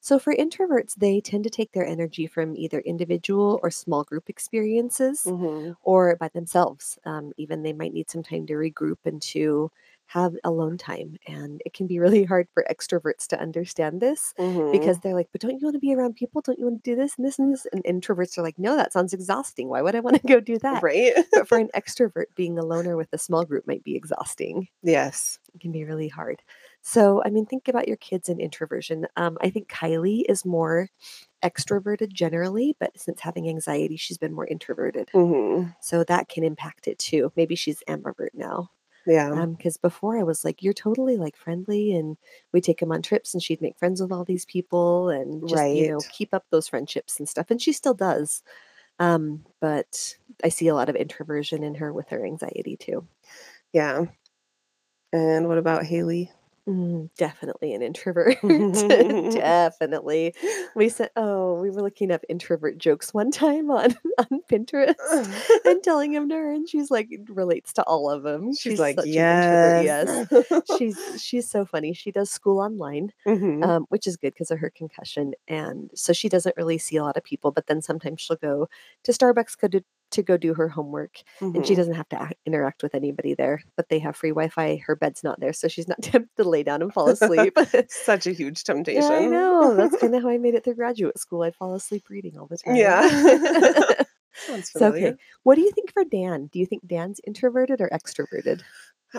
So 0.00 0.18
for 0.18 0.34
introverts, 0.34 0.94
they 0.94 1.20
tend 1.20 1.44
to 1.44 1.50
take 1.50 1.72
their 1.72 1.86
energy 1.86 2.26
from 2.26 2.56
either 2.56 2.80
individual 2.80 3.58
or 3.62 3.70
small 3.70 4.04
group 4.04 4.28
experiences 4.30 5.24
Mhm. 5.24 5.76
or 5.82 6.16
by 6.16 6.28
themselves. 6.28 6.98
Um, 7.04 7.32
even 7.36 7.62
they 7.62 7.72
might 7.72 7.92
need 7.92 8.10
some 8.10 8.22
time 8.22 8.46
to 8.46 8.54
regroup 8.54 8.98
and 9.04 9.20
to 9.22 9.70
have 10.06 10.34
alone 10.44 10.78
time. 10.78 11.16
And 11.26 11.60
it 11.66 11.74
can 11.74 11.86
be 11.86 11.98
really 12.22 12.24
hard 12.24 12.48
for 12.54 12.64
extroverts 12.70 13.26
to 13.28 13.40
understand 13.40 14.00
this 14.00 14.32
Mhm. 14.38 14.72
because 14.72 15.00
they're 15.00 15.14
like, 15.14 15.28
but 15.32 15.40
don't 15.42 15.58
you 15.60 15.66
want 15.66 15.74
to 15.74 15.80
be 15.80 15.94
around 15.94 16.14
people? 16.16 16.40
Don't 16.42 16.58
you 16.58 16.64
want 16.66 16.82
to 16.82 16.90
do 16.90 16.96
this 16.96 17.16
and 17.18 17.26
this 17.26 17.38
and 17.38 17.52
this? 17.52 17.66
And 17.72 17.84
introverts 17.84 18.38
are 18.38 18.42
like, 18.42 18.58
no, 18.58 18.76
that 18.76 18.92
sounds 18.92 19.12
exhausting. 19.12 19.68
Why 19.68 19.82
would 19.82 19.94
I 19.96 20.00
want 20.00 20.16
to 20.16 20.22
go 20.26 20.40
do 20.40 20.58
that? 20.60 20.82
right? 20.82 21.12
But 21.34 21.48
for 21.48 21.58
an 21.58 21.68
extrovert, 21.74 22.26
being 22.36 22.58
a 22.58 22.64
loner 22.64 22.96
with 22.96 23.08
a 23.12 23.18
small 23.18 23.44
group 23.44 23.66
might 23.66 23.84
be 23.84 23.96
exhausting 23.96 24.68
yes. 24.82 25.38
it 25.54 25.60
can 25.60 25.72
be 25.72 25.84
really 25.84 26.08
hard. 26.08 26.42
So, 26.82 27.22
I 27.24 27.30
mean, 27.30 27.46
think 27.46 27.68
about 27.68 27.88
your 27.88 27.96
kids 27.98 28.28
and 28.28 28.40
introversion. 28.40 29.06
Um, 29.16 29.36
I 29.42 29.50
think 29.50 29.68
Kylie 29.68 30.24
is 30.28 30.44
more 30.44 30.88
extroverted 31.44 32.12
generally, 32.12 32.76
but 32.80 32.98
since 32.98 33.20
having 33.20 33.48
anxiety, 33.48 33.96
she's 33.96 34.18
been 34.18 34.34
more 34.34 34.46
introverted. 34.46 35.10
Mhm. 35.14 35.74
So 35.80 36.04
that 36.04 36.28
can 36.28 36.44
impact 36.44 36.88
it 36.88 36.98
too. 36.98 37.32
Maybe 37.36 37.54
she's 37.56 37.82
ambivert 37.88 38.30
now. 38.34 38.70
Yeah. 39.06 39.36
Um, 39.36 39.52
because 39.54 39.76
before 39.78 40.18
I 40.18 40.22
was 40.24 40.44
like, 40.44 40.62
you're 40.62 40.72
totally 40.74 41.16
like 41.18 41.36
friendly, 41.36 41.94
and 41.94 42.16
we 42.52 42.60
take 42.62 42.80
him 42.82 42.92
on 42.92 43.02
trips, 43.02 43.34
and 43.34 43.42
she'd 43.42 43.62
make 43.62 43.78
friends 43.78 44.00
with 44.02 44.12
all 44.12 44.24
these 44.24 44.46
people, 44.46 45.08
and 45.10 45.46
just 45.48 45.68
you 45.74 45.86
know 45.86 46.04
keep 46.08 46.34
up 46.34 46.46
those 46.50 46.68
friendships 46.68 47.18
and 47.18 47.28
stuff, 47.28 47.50
and 47.50 47.60
she 47.62 47.72
still 47.72 47.94
does. 47.94 48.42
Um, 49.00 49.46
but 49.60 50.16
I 50.44 50.50
see 50.50 50.68
a 50.68 50.74
lot 50.76 50.88
of 50.90 50.96
introversion 50.96 51.62
in 51.64 51.76
her 51.76 51.92
with 51.92 52.10
her 52.10 52.24
anxiety 52.26 52.76
too. 52.78 53.08
Yeah. 53.72 54.06
And 55.12 55.48
what 55.48 55.58
about 55.58 55.84
Haley? 55.84 56.32
Mm, 56.68 57.08
definitely 57.16 57.72
an 57.72 57.80
introvert. 57.82 58.36
definitely. 59.32 60.34
We 60.76 60.90
said, 60.90 61.10
oh, 61.16 61.54
we 61.60 61.70
were 61.70 61.80
looking 61.82 62.10
up 62.10 62.22
introvert 62.28 62.76
jokes 62.76 63.14
one 63.14 63.30
time 63.30 63.70
on 63.70 63.96
on 64.18 64.40
Pinterest 64.52 64.94
and 65.64 65.82
telling 65.82 66.12
them 66.12 66.28
to 66.28 66.34
her, 66.34 66.52
and 66.52 66.68
she's 66.68 66.90
like 66.90 67.08
relates 67.30 67.72
to 67.74 67.82
all 67.84 68.10
of 68.10 68.22
them. 68.22 68.54
She's 68.54 68.78
like, 68.78 68.96
such 68.96 69.06
yes. 69.06 70.28
Yes, 70.30 70.62
she's 70.76 71.22
she's 71.22 71.48
so 71.48 71.64
funny. 71.64 71.94
She 71.94 72.10
does 72.10 72.30
school 72.30 72.58
online, 72.60 73.12
Mhm. 73.26 73.64
um, 73.64 73.86
which 73.88 74.06
is 74.06 74.16
good 74.18 74.34
because 74.34 74.50
of 74.50 74.58
her 74.58 74.70
concussion, 74.70 75.32
and 75.48 75.90
so 75.94 76.12
she 76.12 76.28
doesn't 76.28 76.56
really 76.58 76.76
see 76.78 76.96
a 76.96 77.02
lot 77.04 77.16
of 77.16 77.24
people. 77.24 77.50
But 77.50 77.66
then 77.66 77.80
sometimes 77.80 78.20
she'll 78.20 78.36
go 78.36 78.68
to 79.04 79.12
Starbucks 79.12 79.58
go 79.58 79.68
to, 79.68 79.82
to 80.10 80.22
go 80.22 80.36
do 80.36 80.54
her 80.54 80.68
homework, 80.68 81.16
and 81.40 81.66
she 81.66 81.74
Mhm. 81.74 81.76
doesn't 81.76 81.94
have 81.94 82.08
to 82.10 82.20
act, 82.22 82.34
interact 82.46 82.82
with 82.82 82.94
anybody 82.94 83.34
there. 83.34 83.60
But 83.76 83.88
they 83.88 83.98
have 83.98 84.16
free 84.16 84.30
Wi-Fi. 84.30 84.82
Her 84.86 84.96
bed's 84.96 85.22
not 85.22 85.38
there, 85.40 85.52
so 85.52 85.68
she's 85.68 85.88
not 85.88 85.98
tempted 86.02 86.34
to 86.36 86.44
lay 86.48 86.62
down 86.62 86.82
and 86.82 86.92
fall 86.92 87.08
asleep. 87.08 87.56
Such 87.88 88.26
a 88.26 88.32
huge 88.32 88.64
temptation. 88.64 89.02
yeah, 89.02 89.18
I 89.18 89.26
know. 89.26 89.74
That's 89.74 89.96
kind 89.98 90.14
of 90.14 90.22
how 90.22 90.28
I 90.30 90.38
made 90.38 90.54
it 90.54 90.64
through 90.64 90.74
graduate 90.76 91.18
school. 91.18 91.42
I'd 91.42 91.54
fall 91.56 91.74
asleep 91.74 92.04
reading 92.08 92.38
all 92.38 92.46
the 92.46 92.58
time. 92.58 92.76
Yeah. 92.76 93.02
Sounds 94.46 94.70
so, 94.70 94.78
familiar. 94.78 95.08
okay. 95.08 95.16
What 95.42 95.56
do 95.56 95.62
you 95.62 95.72
think 95.72 95.92
for 95.92 96.04
Dan? 96.04 96.46
Do 96.52 96.58
you 96.58 96.66
think 96.66 96.86
Dan's 96.86 97.20
introverted 97.26 97.80
or 97.80 97.88
extroverted? 97.90 98.60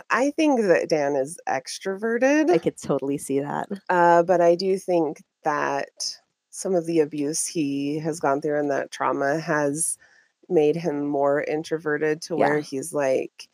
I 0.10 0.32
think 0.32 0.62
that 0.62 0.88
Dan 0.88 1.16
is 1.16 1.38
extroverted. 1.48 2.50
I 2.50 2.58
could 2.58 2.78
totally 2.82 3.18
see 3.18 3.40
that. 3.40 3.68
Uh, 3.90 4.24
but 4.24 4.40
I 4.40 4.56
do 4.56 4.78
think 4.78 5.22
that 5.44 5.90
some 6.52 6.74
of 6.76 6.86
the 6.86 7.00
abuse 7.00 7.46
he 7.46 8.00
has 8.00 8.20
gone 8.20 8.40
through 8.42 8.60
and 8.60 8.72
that 8.72 8.92
trauma 8.92 9.40
has 9.40 9.98
made 10.50 10.76
him 10.76 11.06
more 11.06 11.44
introverted 11.44 12.22
to 12.24 12.36
where 12.36 12.58
Yeah. 12.58 12.64
he's 12.64 12.94
like, 12.94 13.48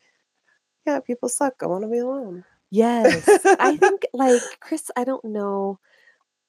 yeah, 0.86 1.00
people 1.00 1.28
suck. 1.28 1.54
I 1.62 1.66
want 1.66 1.82
to 1.84 1.88
be 1.90 1.98
alone. 1.98 2.44
Yes. 2.70 3.28
I 3.60 3.76
think 3.80 4.06
like 4.12 4.42
Chris, 4.60 4.90
I 4.96 5.04
don't 5.04 5.24
know. 5.24 5.78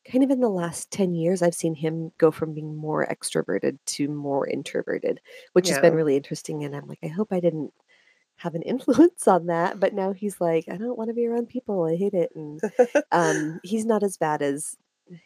Kind 0.09 0.23
of 0.23 0.29
in 0.31 0.39
the 0.39 0.49
last 0.49 0.89
10 0.91 1.13
years, 1.15 1.41
I've 1.41 1.53
seen 1.53 1.75
him 1.75 2.11
go 2.17 2.31
from 2.31 2.53
being 2.53 2.75
more 2.77 3.05
extroverted 3.05 3.77
to 3.87 4.07
more 4.07 4.47
introverted, 4.47 5.19
which 5.53 5.67
has 5.67 5.79
been 5.79 5.93
really 5.95 6.15
interesting. 6.15 6.63
And 6.63 6.73
I'm 6.75 6.87
like, 6.87 6.99
I 7.03 7.07
hope 7.07 7.33
I 7.33 7.41
didn't 7.41 7.73
have 8.37 8.55
an 8.55 8.61
influence 8.73 9.27
on 9.27 9.47
that. 9.47 9.79
But 9.81 9.93
now 9.93 10.13
he's 10.13 10.39
like, 10.39 10.65
I 10.71 10.77
don't 10.77 10.97
want 10.97 11.09
to 11.09 11.13
be 11.13 11.27
around 11.27 11.49
people. 11.49 11.83
I 11.83 11.97
hate 11.97 12.13
it. 12.13 12.31
And 12.35 12.61
um, 13.11 13.59
he's 13.63 13.85
not 13.85 14.01
as 14.01 14.15
bad 14.17 14.41
as 14.41 14.77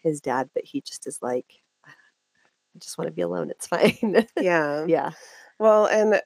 his 0.02 0.20
dad, 0.20 0.50
but 0.56 0.66
he 0.66 0.82
just 0.82 1.06
is 1.06 1.20
like, 1.22 1.46
I 2.76 2.80
just 2.80 2.98
want 2.98 3.08
to 3.08 3.14
be 3.14 3.22
alone. 3.22 3.50
It's 3.50 3.68
fine. 3.68 4.26
yeah. 4.38 4.88
yeah. 4.88 5.12
Well, 5.60 5.88
and 5.88 6.22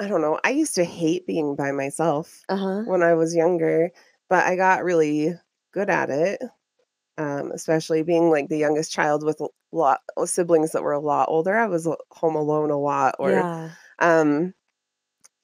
I 0.00 0.08
don't 0.08 0.22
know. 0.22 0.40
I 0.44 0.50
used 0.50 0.76
to 0.76 0.84
hate 0.84 1.26
being 1.26 1.56
by 1.56 1.72
myself 1.72 2.44
Uh 2.48 2.56
huh. 2.56 2.84
when 2.84 3.02
I 3.02 3.14
was 3.14 3.34
younger, 3.36 3.90
but 4.28 4.46
I 4.46 4.56
got 4.56 4.84
really 4.84 5.34
good 5.72 5.90
at 5.90 6.10
it. 6.10 6.42
Um, 7.18 7.52
especially 7.52 8.02
being 8.02 8.30
like 8.30 8.48
the 8.48 8.58
youngest 8.58 8.92
child 8.92 9.24
with 9.24 9.40
a 9.40 9.48
lot 9.72 10.00
of 10.16 10.28
siblings 10.30 10.72
that 10.72 10.82
were 10.84 10.92
a 10.92 11.00
lot 11.00 11.28
older. 11.30 11.56
I 11.56 11.66
was 11.66 11.88
home 12.12 12.36
alone 12.36 12.70
a 12.70 12.78
lot, 12.78 13.16
or 13.18 13.48
Yeah. 13.48 13.70
um, 14.00 14.54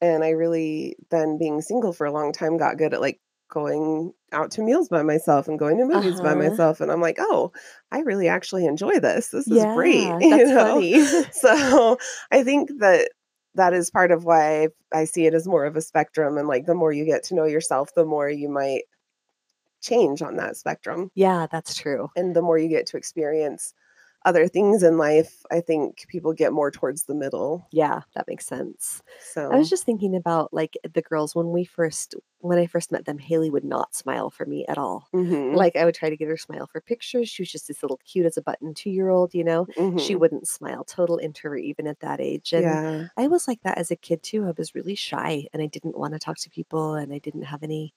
and 0.00 0.24
I 0.24 0.30
really 0.30 0.96
then 1.10 1.38
being 1.38 1.60
single 1.62 1.92
for 1.92 2.06
a 2.06 2.12
long 2.12 2.32
time 2.32 2.58
got 2.58 2.78
good 2.78 2.94
at 2.94 3.00
like 3.00 3.20
going 3.54 4.12
out 4.32 4.50
to 4.50 4.60
meals 4.62 4.88
by 4.90 5.02
myself 5.02 5.48
and 5.48 5.58
going 5.58 5.78
to 5.78 5.86
movies 5.86 6.20
by 6.20 6.32
Uh-huh. 6.32 6.50
myself, 6.50 6.80
and 6.82 6.92
I'm 6.92 7.00
like, 7.00 7.16
oh, 7.18 7.52
I 7.92 8.00
really 8.00 8.28
actually 8.28 8.66
enjoy 8.66 8.98
this. 9.00 9.28
This 9.28 9.46
is 9.48 9.64
great. 9.74 10.02
Yeah. 10.02 10.18
you 10.20 10.46
know? 10.46 10.64
funny. 10.74 11.04
so 11.32 11.96
I 12.30 12.42
think 12.42 12.70
that 12.80 13.10
that 13.54 13.72
is 13.72 13.90
part 13.90 14.10
of 14.10 14.24
why 14.24 14.68
I 14.92 15.04
see 15.04 15.26
it 15.26 15.32
as 15.34 15.46
more 15.46 15.64
of 15.64 15.76
a 15.76 15.80
spectrum. 15.80 16.36
And 16.36 16.48
like 16.48 16.66
the 16.66 16.74
more 16.74 16.92
you 16.92 17.04
get 17.06 17.22
to 17.24 17.34
know 17.36 17.44
yourself, 17.44 17.90
the 17.94 18.04
more 18.04 18.28
you 18.28 18.48
might 18.48 18.82
change 19.80 20.22
on 20.22 20.36
that 20.36 20.56
spectrum. 20.56 21.10
yeah, 21.14 21.46
that's 21.50 21.74
true. 21.74 22.08
And 22.16 22.34
the 22.34 22.42
more 22.42 22.58
you 22.58 22.68
get 22.68 22.86
to 22.86 22.96
experience 22.96 23.72
other 24.24 24.48
things 24.48 24.82
in 24.82 24.98
life, 24.98 25.44
I 25.50 25.60
think 25.60 26.06
people 26.08 26.32
get 26.32 26.52
more 26.52 26.70
towards 26.70 27.04
the 27.04 27.14
middle. 27.14 27.70
Yeah, 27.70 28.02
that 28.14 28.28
makes 28.28 28.46
sense. 28.46 29.02
So 29.18 29.50
I 29.50 29.56
was 29.56 29.68
just 29.68 29.84
thinking 29.84 30.14
about 30.16 30.52
like 30.54 30.76
the 30.92 31.02
girls 31.02 31.34
when 31.34 31.50
we 31.50 31.64
first 31.64 32.14
when 32.40 32.58
I 32.58 32.66
first 32.66 32.92
met 32.92 33.04
them, 33.06 33.18
Haley 33.18 33.50
would 33.50 33.64
not 33.64 33.94
smile 33.94 34.30
for 34.30 34.46
me 34.46 34.66
at 34.66 34.78
all. 34.78 35.08
Mhm, 35.14 35.54
Like 35.54 35.76
I 35.76 35.84
would 35.84 35.94
try 35.94 36.10
to 36.10 36.16
get 36.16 36.28
her 36.28 36.36
to 36.36 36.42
smile 36.42 36.66
for 36.66 36.80
pictures. 36.80 37.28
She 37.28 37.42
was 37.42 37.50
just 37.50 37.68
this 37.68 37.82
little 37.82 37.98
cute 38.04 38.26
as 38.26 38.36
a 38.36 38.42
button 38.42 38.74
two 38.74 38.90
year 38.90 39.08
old, 39.08 39.34
you 39.34 39.44
know. 39.44 39.66
She 39.96 40.14
mhm. 40.14 40.16
wouldn't 40.16 40.48
smile, 40.48 40.84
total 40.84 41.18
introvert 41.18 41.60
even 41.60 41.86
at 41.86 42.00
that 42.00 42.20
age. 42.20 42.52
And 42.52 42.78
yeah. 42.78 43.08
I 43.16 43.28
was 43.28 43.48
like 43.48 43.62
that 43.62 43.78
as 43.78 43.90
a 43.90 43.96
kid 43.96 44.22
too. 44.22 44.46
I 44.46 44.52
was 44.56 44.74
really 44.74 44.94
shy 44.94 45.46
and 45.52 45.62
I 45.62 45.66
didn't 45.66 45.98
want 45.98 46.14
to 46.14 46.18
talk 46.18 46.38
to 46.38 46.50
people 46.50 46.94
and 46.94 47.12
I 47.12 47.18
didn't 47.18 47.42
have 47.42 47.62
any 47.62 47.94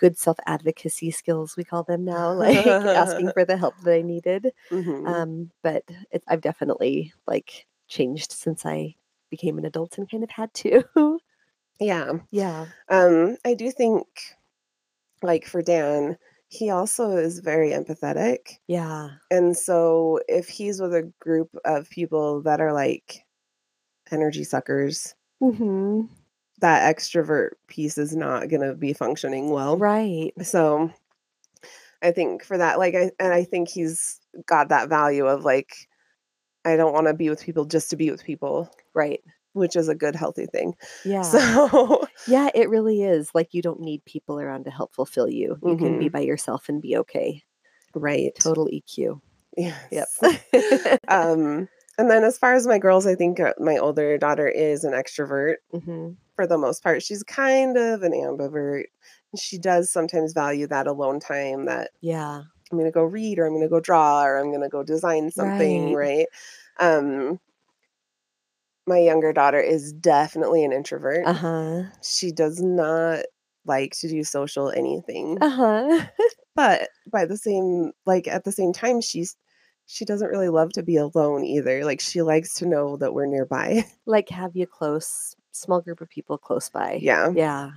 good 0.00 0.16
self 0.16 0.38
advocacy 0.46 1.10
skills, 1.10 1.56
we 1.56 1.62
call 1.64 1.84
them 1.84 2.04
now, 2.04 2.32
like 2.46 2.66
asking 2.94 3.30
for 3.34 3.44
the 3.44 3.56
help 3.58 3.78
that 3.82 3.94
I 3.94 4.02
needed. 4.02 4.52
Mhm. 4.72 5.06
Um, 5.06 5.50
but 5.62 5.84
it, 6.10 6.24
I've 6.26 6.40
definitely 6.40 7.12
like 7.26 7.66
changed 7.86 8.32
since 8.32 8.64
I 8.64 8.96
became 9.30 9.58
an 9.58 9.66
adult 9.66 9.98
and 9.98 10.10
kind 10.10 10.24
of 10.24 10.30
had 10.30 10.52
to. 10.54 10.82
yeah. 11.80 12.12
yeah. 12.30 12.66
Um, 12.88 13.36
I 13.44 13.54
do 13.54 13.70
think, 13.70 14.06
like 15.22 15.46
for 15.46 15.62
Dan, 15.62 16.16
he 16.48 16.70
also 16.70 17.16
is 17.16 17.40
very 17.40 17.70
empathetic. 17.70 18.58
Yeah. 18.66 19.10
And 19.30 19.56
so 19.56 20.20
if 20.28 20.48
he's 20.48 20.80
with 20.80 20.94
a 20.94 21.12
group 21.20 21.50
of 21.64 21.90
people 21.90 22.42
that 22.42 22.60
are 22.60 22.72
like 22.72 23.24
energy 24.10 24.44
suckers, 24.44 25.14
hmm 25.40 26.02
that 26.60 26.94
extrovert 26.96 27.50
piece 27.66 27.98
is 27.98 28.14
not 28.14 28.48
going 28.48 28.62
to 28.62 28.74
be 28.74 28.92
functioning 28.92 29.50
well. 29.50 29.76
Right. 29.76 30.32
So 30.42 30.90
I 32.02 32.12
think 32.12 32.44
for 32.44 32.58
that, 32.58 32.78
like, 32.78 32.94
I, 32.94 33.10
and 33.18 33.32
I 33.32 33.44
think 33.44 33.68
he's 33.68 34.20
got 34.46 34.68
that 34.68 34.88
value 34.88 35.26
of 35.26 35.44
like, 35.44 35.74
I 36.64 36.76
don't 36.76 36.92
want 36.92 37.06
to 37.06 37.14
be 37.14 37.30
with 37.30 37.42
people 37.42 37.64
just 37.64 37.90
to 37.90 37.96
be 37.96 38.10
with 38.10 38.24
people, 38.24 38.70
Right. 38.94 39.20
which 39.52 39.76
is 39.76 39.88
a 39.88 39.94
good, 39.94 40.14
healthy 40.14 40.46
thing. 40.46 40.74
Yeah. 41.04 41.22
So, 41.22 42.06
yeah, 42.26 42.50
it 42.54 42.68
really 42.68 43.02
is. 43.02 43.30
Like 43.34 43.54
you 43.54 43.62
don't 43.62 43.80
need 43.80 44.04
people 44.04 44.38
around 44.38 44.64
to 44.64 44.70
help 44.70 44.94
fulfill 44.94 45.28
you. 45.28 45.58
You 45.62 45.76
can 45.76 45.98
be 45.98 46.08
by 46.08 46.20
yourself 46.20 46.68
and 46.68 46.82
be 46.82 46.96
okay. 46.98 47.42
right. 47.94 48.32
Total 48.38 48.68
EQ. 48.68 49.20
Yes. 49.56 50.18
Yep. 50.22 51.00
um, 51.08 51.68
and 51.98 52.10
then 52.10 52.24
as 52.24 52.38
far 52.38 52.54
as 52.54 52.66
my 52.66 52.78
girls, 52.78 53.06
I 53.06 53.14
think 53.14 53.40
uh, 53.40 53.52
my 53.58 53.76
older 53.76 54.16
daughter 54.16 54.48
is 54.48 54.84
an 54.84 54.92
extrovert 54.92 55.56
hmm 55.72 56.10
for 56.40 56.46
the 56.46 56.56
most 56.56 56.82
part. 56.82 57.02
She's 57.02 57.22
kind 57.22 57.76
of 57.76 58.02
an 58.02 58.12
ambivert. 58.12 58.84
She 59.36 59.58
does 59.58 59.92
sometimes 59.92 60.32
value 60.32 60.66
that 60.68 60.86
alone 60.86 61.20
time 61.20 61.66
that 61.66 61.90
Yeah. 62.00 62.42
I'm 62.72 62.78
going 62.78 62.86
to 62.86 62.90
go 62.90 63.02
read 63.04 63.38
or 63.38 63.44
I'm 63.46 63.52
going 63.52 63.62
to 63.62 63.68
go 63.68 63.80
draw 63.80 64.24
or 64.24 64.38
I'm 64.38 64.48
going 64.50 64.62
to 64.62 64.70
go 64.70 64.82
design 64.82 65.30
something, 65.30 65.92
right? 65.94 66.26
Um 66.78 67.38
my 68.86 68.98
younger 68.98 69.32
daughter 69.34 69.60
is 69.60 69.92
definitely 69.92 70.64
an 70.64 70.72
introvert. 70.72 71.26
Uh 71.26 71.32
huh. 71.34 71.82
She 72.02 72.32
does 72.32 72.62
not 72.62 73.24
like 73.66 73.92
to 73.98 74.08
do 74.08 74.24
social 74.24 74.70
anything. 74.70 75.36
Uh 75.42 75.50
huh. 75.50 76.06
But 76.56 76.88
by 77.10 77.26
the 77.26 77.36
same 77.36 77.92
like 78.06 78.26
at 78.26 78.44
the 78.44 78.52
same 78.52 78.72
time 78.72 79.00
she's 79.00 79.36
she 79.86 80.04
doesn't 80.04 80.28
really 80.28 80.48
love 80.48 80.70
to 80.72 80.82
be 80.82 80.96
alone 80.96 81.44
either. 81.44 81.84
Like 81.84 82.00
she 82.00 82.22
likes 82.22 82.54
to 82.54 82.66
know 82.66 82.96
that 82.98 83.12
we're 83.12 83.26
nearby. 83.26 83.84
like 84.06 84.28
have 84.28 84.54
you 84.54 84.66
close, 84.66 85.34
small 85.52 85.80
group 85.80 86.00
of 86.00 86.08
people 86.08 86.38
close 86.38 86.68
by. 86.68 86.98
yeah. 87.02 87.30
Yeah. 87.34 87.72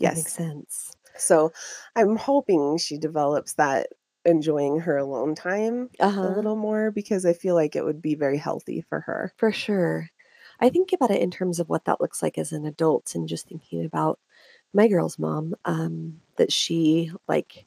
That 0.00 0.16
makes 0.16 0.32
sense. 0.32 0.96
So 1.16 1.52
I'm 1.96 2.16
hoping 2.16 2.78
she 2.78 2.98
develops 2.98 3.54
that 3.54 3.88
enjoying 4.24 4.80
her 4.80 4.96
alone 4.96 5.34
time 5.34 5.90
Uh 5.98 6.12
a 6.16 6.28
little 6.28 6.56
more 6.56 6.90
because 6.90 7.26
I 7.26 7.32
feel 7.32 7.54
like 7.54 7.74
it 7.74 7.84
would 7.84 8.00
be 8.00 8.14
very 8.14 8.38
healthy 8.38 8.80
for 8.80 9.00
her. 9.00 9.32
For 9.36 9.52
sure. 9.52 10.08
I 10.60 10.68
think 10.70 10.92
about 10.92 11.10
it 11.10 11.20
in 11.20 11.30
terms 11.30 11.58
of 11.58 11.68
what 11.68 11.84
that 11.86 12.00
looks 12.00 12.22
like 12.22 12.38
as 12.38 12.52
an 12.52 12.64
adult 12.64 13.14
and 13.14 13.28
just 13.28 13.48
thinking 13.48 13.84
about 13.84 14.20
my 14.72 14.88
girl's 14.88 15.18
mom, 15.18 15.54
um, 15.64 16.20
that 16.36 16.52
she 16.52 17.10
like 17.28 17.66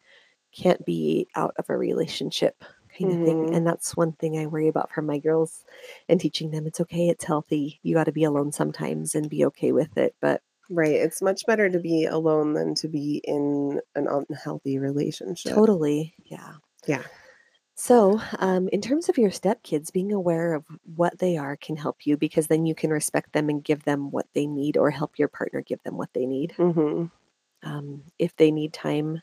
can't 0.54 0.86
be 0.86 1.28
out 1.36 1.54
of 1.58 1.70
a 1.70 1.78
relationship 1.78 2.64
kind 2.98 3.12
of 3.12 3.20
thing. 3.22 3.48
And 3.52 3.66
that's 3.68 3.96
one 3.98 4.14
thing 4.14 4.38
I 4.38 4.48
worry 4.48 4.68
about 4.68 4.92
for 4.92 5.02
my 5.02 5.20
girls 5.20 5.66
and 6.10 6.20
teaching 6.20 6.52
them 6.52 6.68
it's 6.68 6.82
okay, 6.82 7.10
it's 7.10 7.24
healthy. 7.26 7.80
You 7.84 7.96
got 7.96 8.06
to 8.06 8.12
be 8.12 8.24
alone 8.24 8.52
sometimes 8.52 9.16
and 9.16 9.30
be 9.30 9.46
okay 9.46 9.72
with 9.72 9.98
it. 9.98 10.16
But 10.22 10.42
Right. 10.70 10.96
It's 10.96 11.22
much 11.22 11.46
better 11.46 11.70
to 11.70 11.80
be 11.80 12.06
alone 12.06 12.54
than 12.54 12.74
to 12.76 12.88
be 12.88 13.22
in 13.24 13.82
an 13.96 14.08
unhealthy 14.08 14.80
relationship. 14.80 15.54
Totally. 15.54 16.16
Yeah. 16.26 16.56
Yeah. 16.88 17.06
So, 17.78 18.20
um, 18.40 18.70
in 18.70 18.82
terms 18.82 19.10
of 19.10 19.18
your 19.18 19.30
stepkids, 19.32 19.92
being 19.92 20.12
aware 20.14 20.54
of 20.54 20.66
what 20.84 21.20
they 21.20 21.38
are 21.38 21.58
can 21.58 21.76
help 21.76 22.06
you 22.06 22.18
because 22.18 22.48
then 22.48 22.66
you 22.66 22.74
can 22.76 22.90
respect 22.90 23.34
them 23.34 23.50
and 23.50 23.64
give 23.64 23.84
them 23.84 24.12
what 24.12 24.28
they 24.34 24.48
need 24.48 24.78
or 24.78 24.90
help 24.92 25.20
your 25.20 25.28
partner 25.28 25.62
give 25.62 25.84
them 25.84 25.98
what 25.98 26.14
they 26.14 26.26
need. 26.26 26.58
hmm 26.58 27.10
Um, 27.64 28.04
if 28.20 28.36
they 28.36 28.52
need 28.52 28.74
time 28.74 29.22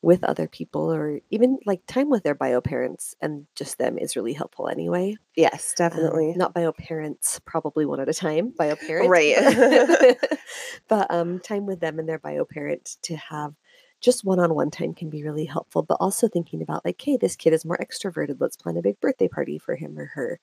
with 0.00 0.22
other 0.22 0.46
people 0.46 0.92
or 0.92 1.20
even 1.30 1.58
like 1.66 1.80
time 1.86 2.08
with 2.08 2.22
their 2.22 2.34
bio 2.34 2.60
parents 2.60 3.16
and 3.20 3.46
just 3.56 3.78
them 3.78 3.98
is 3.98 4.14
really 4.14 4.32
helpful 4.32 4.68
anyway. 4.68 5.16
Yes, 5.34 5.74
Um, 5.80 5.88
definitely. 5.90 6.34
not 6.36 6.54
bio 6.54 6.72
parents, 6.72 7.40
probably 7.44 7.84
one 7.84 7.98
at 8.00 8.08
a 8.08 8.14
time, 8.14 8.50
bio 8.56 8.76
parent. 8.76 9.08
Right. 9.10 9.34
But, 9.36 10.18
but 10.88 11.10
um, 11.10 11.40
time 11.40 11.66
with 11.66 11.80
them 11.80 11.98
and 11.98 12.08
their 12.08 12.20
bio 12.20 12.44
parent 12.44 12.96
to 13.02 13.16
have 13.16 13.54
just 14.00 14.24
one 14.24 14.38
on 14.38 14.54
one 14.54 14.70
time 14.70 14.94
can 14.94 15.10
be 15.10 15.24
really 15.24 15.44
helpful. 15.44 15.82
But 15.82 15.96
also 15.98 16.28
thinking 16.28 16.62
about, 16.62 16.84
like, 16.84 17.02
hey, 17.02 17.16
this 17.16 17.34
kid 17.34 17.52
is 17.52 17.64
more 17.64 17.78
extroverted. 17.78 18.36
Let's 18.38 18.56
plan 18.56 18.76
a 18.76 18.82
big 18.82 19.00
birthday 19.00 19.26
party 19.26 19.58
for 19.58 19.74
him 19.74 19.98
or 19.98 20.06
her. 20.14 20.38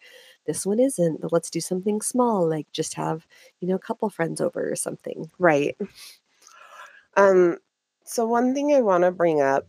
This 0.45 0.65
one 0.65 0.77
isn't, 0.81 1.21
but 1.21 1.31
let's 1.31 1.49
do 1.49 1.61
something 1.61 2.01
small, 2.01 2.45
like 2.49 2.69
just 2.73 2.95
have, 2.95 3.25
you 3.61 3.69
know, 3.69 3.75
a 3.75 3.79
couple 3.79 4.09
friends 4.09 4.41
over 4.41 4.69
or 4.69 4.75
something. 4.75 5.31
Right. 5.39 5.77
Um, 7.15 7.57
so 8.05 8.25
one 8.25 8.53
thing 8.53 8.73
I 8.73 8.81
want 8.81 9.03
to 9.03 9.11
bring 9.11 9.41
up 9.41 9.67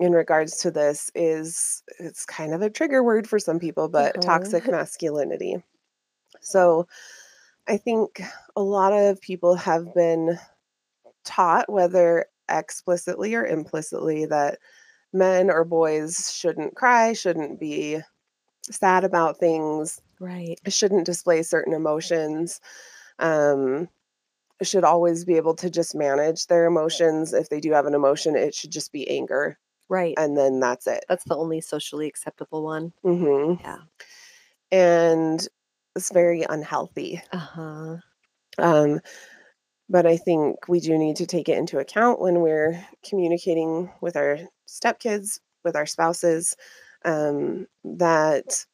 in 0.00 0.12
regards 0.12 0.58
to 0.58 0.70
this 0.70 1.10
is 1.14 1.82
it's 1.98 2.26
kind 2.26 2.54
of 2.54 2.62
a 2.62 2.70
trigger 2.70 3.02
word 3.04 3.28
for 3.28 3.38
some 3.38 3.58
people, 3.58 3.88
but 3.88 4.16
Uh-huh. 4.16 4.22
toxic 4.22 4.68
masculinity. 4.70 5.62
So 6.40 6.86
I 7.68 7.76
think 7.78 8.22
a 8.56 8.62
lot 8.62 8.92
of 8.92 9.20
people 9.20 9.56
have 9.56 9.94
been 9.94 10.38
taught, 11.24 11.70
whether 11.72 12.26
explicitly 12.48 13.34
or 13.34 13.46
implicitly, 13.46 14.26
that 14.26 14.58
men 15.12 15.50
or 15.50 15.64
boys 15.64 16.32
shouldn't 16.32 16.76
cry, 16.76 17.12
shouldn't 17.12 17.60
be 17.60 18.00
sad 18.70 19.04
about 19.04 19.38
things, 19.38 20.00
Right. 20.20 20.60
shouldn't 20.68 21.06
display 21.06 21.42
certain 21.42 21.74
emotions. 21.74 22.60
Um, 23.18 23.88
should 24.62 24.84
always 24.84 25.24
be 25.24 25.36
able 25.36 25.54
to 25.56 25.70
just 25.70 25.94
manage 25.94 26.46
their 26.46 26.66
emotions. 26.66 27.32
If 27.32 27.48
they 27.48 27.60
do 27.60 27.72
have 27.72 27.86
an 27.86 27.94
emotion, 27.94 28.36
it 28.36 28.54
should 28.54 28.70
just 28.70 28.92
be 28.92 29.08
anger, 29.08 29.58
Right. 29.88 30.14
and 30.18 30.36
then 30.36 30.60
that's 30.60 30.86
it. 30.86 31.04
That's 31.08 31.24
the 31.24 31.36
only 31.36 31.60
socially 31.60 32.06
acceptable 32.06 32.62
one. 32.62 32.92
Mm-hmm. 33.04 33.62
Yeah. 33.62 33.78
And 34.72 35.46
it's 35.96 36.12
very 36.12 36.44
unhealthy. 36.48 37.22
Uh 37.32 37.38
huh. 37.38 37.96
Um, 38.58 39.00
but 39.88 40.06
I 40.06 40.16
think 40.16 40.68
we 40.68 40.78
do 40.80 40.96
need 40.96 41.16
to 41.16 41.26
take 41.26 41.48
it 41.48 41.58
into 41.58 41.78
account 41.78 42.20
when 42.20 42.40
we're 42.40 42.80
communicating 43.08 43.90
with 44.00 44.16
our 44.16 44.38
stepkids, 44.68 45.40
with 45.64 45.74
our 45.74 45.86
spouses, 45.86 46.54
um, 47.04 47.66
that 47.82 48.64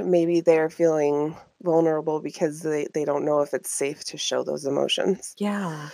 maybe 0.00 0.40
they're 0.40 0.70
feeling 0.70 1.36
vulnerable 1.62 2.20
because 2.20 2.62
they, 2.62 2.86
they 2.94 3.04
don't 3.04 3.24
know 3.24 3.40
if 3.40 3.54
it's 3.54 3.70
safe 3.70 4.04
to 4.06 4.16
show 4.18 4.44
those 4.44 4.64
emotions. 4.64 5.36
Yeah. 5.38 5.90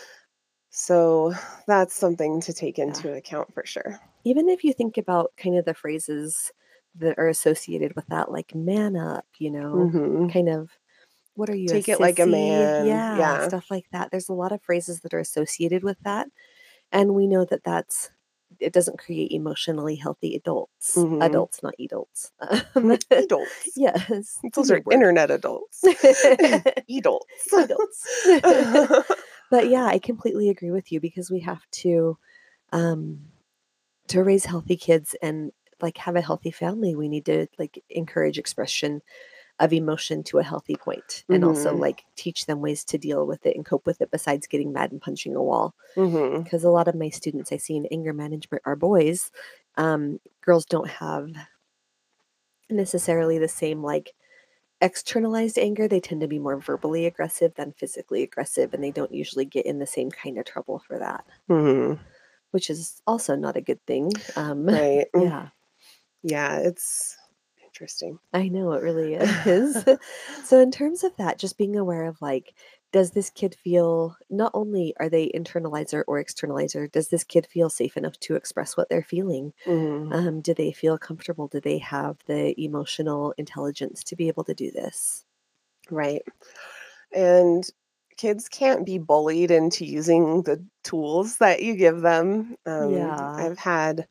So 0.70 1.32
that's 1.66 1.94
something 1.94 2.40
to 2.42 2.52
take 2.52 2.78
into 2.78 3.12
account 3.14 3.54
for 3.54 3.64
sure. 3.64 3.98
Even 4.24 4.48
if 4.48 4.64
you 4.64 4.72
think 4.72 4.96
about 4.96 5.32
kind 5.36 5.56
of 5.58 5.64
the 5.64 5.74
phrases 5.74 6.52
that 6.94 7.18
are 7.18 7.28
associated 7.28 7.94
with 7.96 8.06
that, 8.08 8.30
like 8.30 8.54
man 8.54 8.96
up, 8.96 9.26
you 9.38 9.50
know, 9.50 9.92
hmm 9.92 10.28
kind 10.28 10.48
of 10.48 10.70
what 11.34 11.50
are 11.50 11.56
you? 11.56 11.72
Take 11.72 11.88
it 11.88 12.00
like 12.00 12.18
a 12.18 12.26
man, 12.26 13.04
Yeah, 13.10 13.10
yeah. 13.10 13.38
stuff 13.38 13.70
like 13.70 13.86
that. 13.92 14.10
There's 14.10 14.28
a 14.28 14.34
lot 14.34 14.52
of 14.52 14.62
phrases 14.62 15.00
that 15.00 15.14
are 15.14 15.18
associated 15.20 15.82
with 15.84 15.98
that, 16.04 16.28
and 16.92 17.14
we 17.14 17.26
know 17.28 17.44
that 17.46 17.64
that's 17.64 18.10
it 18.60 18.72
doesn't 18.72 18.98
create 18.98 19.30
emotionally 19.32 19.96
healthy 19.96 20.34
adults. 20.34 20.96
Mhm. 20.96 21.24
Adults, 21.24 21.62
not 21.62 21.74
adults. 21.78 22.32
Um, 22.40 22.96
Adults. 23.10 23.70
yes, 23.76 24.38
Those 24.54 24.70
are 24.70 24.80
internet 24.90 25.30
adults. 25.30 25.82
Adults. 26.88 27.52
adults. 27.52 28.06
but 29.50 29.68
yeah, 29.68 29.84
I 29.86 29.98
completely 29.98 30.48
agree 30.48 30.70
with 30.70 30.90
you 30.92 31.00
because 31.00 31.30
we 31.30 31.40
have 31.40 31.62
to 31.82 32.16
um 32.72 33.20
to 34.08 34.22
raise 34.22 34.44
healthy 34.44 34.76
kids 34.76 35.14
and 35.22 35.52
like 35.80 35.98
have 35.98 36.16
a 36.16 36.20
healthy 36.20 36.50
family, 36.50 36.94
we 36.94 37.08
need 37.08 37.24
to 37.26 37.46
like 37.58 37.82
encourage 37.90 38.38
expression 38.38 39.02
of 39.60 39.72
emotion 39.72 40.22
to 40.24 40.38
a 40.38 40.42
healthy 40.42 40.76
point 40.76 41.24
and 41.30 41.44
also 41.44 41.74
Mhm. 41.74 41.78
like 41.78 42.04
teach 42.16 42.46
them 42.46 42.60
ways 42.60 42.84
to 42.84 42.98
deal 42.98 43.26
with 43.26 43.46
it 43.46 43.56
and 43.56 43.64
cope 43.66 43.86
with 43.86 44.00
it 44.00 44.10
besides 44.10 44.46
getting 44.46 44.72
mad 44.72 44.92
and 44.92 45.00
punching 45.00 45.36
a 45.36 45.42
wall 45.42 45.74
because 46.44 46.64
a 46.64 46.70
lot 46.70 46.88
of 46.88 46.94
my 46.94 47.10
students 47.10 47.52
I 47.52 47.58
see 47.58 47.76
in 47.76 47.86
anger 47.86 48.12
management 48.12 48.62
are 48.66 48.76
boys. 48.76 49.30
Um, 49.76 50.20
girls 50.42 50.66
don't 50.66 50.88
have 50.88 51.30
necessarily 52.70 53.38
the 53.38 53.48
same 53.48 53.82
like 53.82 54.14
externalized 54.82 55.58
anger. 55.58 55.88
They 55.88 56.00
tend 56.00 56.20
to 56.22 56.28
be 56.28 56.38
more 56.40 56.60
verbally 56.60 57.06
aggressive 57.06 57.54
than 57.56 57.72
physically 57.74 58.22
aggressive, 58.22 58.74
and 58.74 58.84
they 58.84 58.92
don't 58.92 59.14
usually 59.14 59.46
get 59.46 59.66
in 59.66 59.78
the 59.80 59.86
same 59.86 60.10
kind 60.10 60.38
of 60.38 60.46
trouble 60.46 60.80
for 60.80 60.98
that, 60.98 61.24
hmm 61.48 61.94
which 62.50 62.70
is 62.70 63.02
also 63.06 63.34
not 63.34 63.56
a 63.56 63.60
good 63.60 63.84
thing. 63.86 64.22
Um, 64.36 64.68
Right. 64.70 65.08
yeah, 65.14 65.50
Yeah, 66.22 66.58
it's 66.58 67.16
interesting. 67.74 68.18
I 68.32 68.48
know 68.48 68.72
it 68.72 68.82
really 68.82 69.14
is. 69.46 69.84
so, 70.42 70.60
in 70.60 70.70
terms 70.70 71.04
of 71.04 71.16
that, 71.16 71.38
just 71.38 71.58
being 71.58 71.76
aware 71.76 72.04
of 72.06 72.20
like, 72.22 72.54
does 72.92 73.10
this 73.12 73.30
kid 73.30 73.54
feel 73.54 74.16
not 74.30 74.52
only 74.54 74.94
are 74.98 75.08
they 75.08 75.28
internalizer 75.30 76.04
or 76.06 76.22
externalizer, 76.22 76.90
does 76.90 77.08
this 77.08 77.24
kid 77.24 77.46
feel 77.46 77.68
safe 77.70 77.96
enough 77.96 78.18
to 78.20 78.36
express 78.36 78.76
what 78.76 78.88
they're 78.88 79.02
feeling? 79.02 79.52
hmm 79.66 80.12
Um, 80.12 80.40
do 80.42 80.54
they 80.54 80.72
feel 80.72 80.98
comfortable? 80.98 81.48
Do 81.48 81.60
they 81.60 81.78
have 81.78 82.18
the 82.26 82.60
emotional 82.62 83.34
intelligence 83.38 84.04
to 84.04 84.16
be 84.16 84.28
able 84.28 84.44
to 84.44 84.54
do 84.54 84.70
this? 84.72 85.26
Right. 85.90 86.22
And 87.14 87.64
kids 88.16 88.48
can't 88.48 88.86
be 88.86 88.98
bullied 88.98 89.50
into 89.50 89.84
using 89.86 90.42
the 90.44 90.64
tools 90.84 91.38
that 91.38 91.62
you 91.62 91.76
give 91.76 92.02
them. 92.02 92.56
Um, 92.66 93.18
Yeah. 93.18 93.34
I've 93.36 93.58
had 93.58 94.08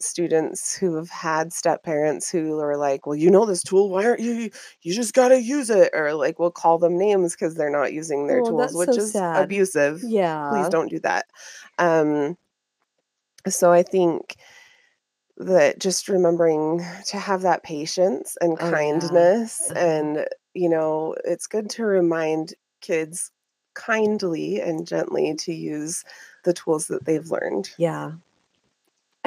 students 0.00 0.76
who 0.76 0.94
have 0.96 1.10
had 1.10 1.52
step 1.52 1.82
parents 1.82 2.30
who 2.30 2.58
are 2.60 2.76
like, 2.76 3.06
"Well, 3.06 3.16
you 3.16 3.30
know 3.30 3.46
this 3.46 3.62
tool. 3.62 3.90
Why 3.90 4.04
aren't 4.06 4.20
you? 4.20 4.50
You 4.82 4.94
just 4.94 5.14
got 5.14 5.28
to 5.28 5.40
use 5.42 5.70
it." 5.70 5.90
Or 5.94 6.14
like, 6.14 6.38
we'll 6.38 6.50
call 6.50 6.78
them 6.78 6.98
names 6.98 7.34
because 7.34 7.54
they're 7.54 7.70
not 7.70 7.92
using 7.92 8.26
their 8.26 8.42
Oh, 8.42 8.42
tools, 8.42 8.74
which 8.74 8.96
so 8.96 8.98
is 8.98 9.12
sad. 9.12 9.20
abusive. 9.34 10.02
Yeah. 10.02 10.44
Please 10.48 10.68
don't 10.68 10.88
do 10.90 11.00
that. 11.00 11.26
Um, 11.78 12.36
so 13.48 13.72
I 13.72 13.82
think 13.82 14.36
that 15.36 15.78
just 15.78 16.08
remembering 16.08 16.80
to 17.06 17.18
have 17.18 17.42
that 17.42 17.62
patience 17.62 18.36
and 18.40 18.58
Oh, 18.60 18.76
yeah. 18.92 19.24
kindness 19.24 19.70
Uh-huh. 19.70 19.76
and 19.76 20.26
you 20.54 20.68
know 20.68 21.14
it's 21.24 21.46
good 21.46 21.70
to 21.70 21.84
remind 21.84 22.54
kids 22.80 23.30
kindly 23.74 24.60
and 24.60 24.86
gently 24.86 25.34
to 25.36 25.52
use 25.54 26.04
the 26.44 26.52
tools 26.52 26.88
that 26.88 27.04
they've 27.04 27.30
learned 27.30 27.70
Yeah. 27.76 28.18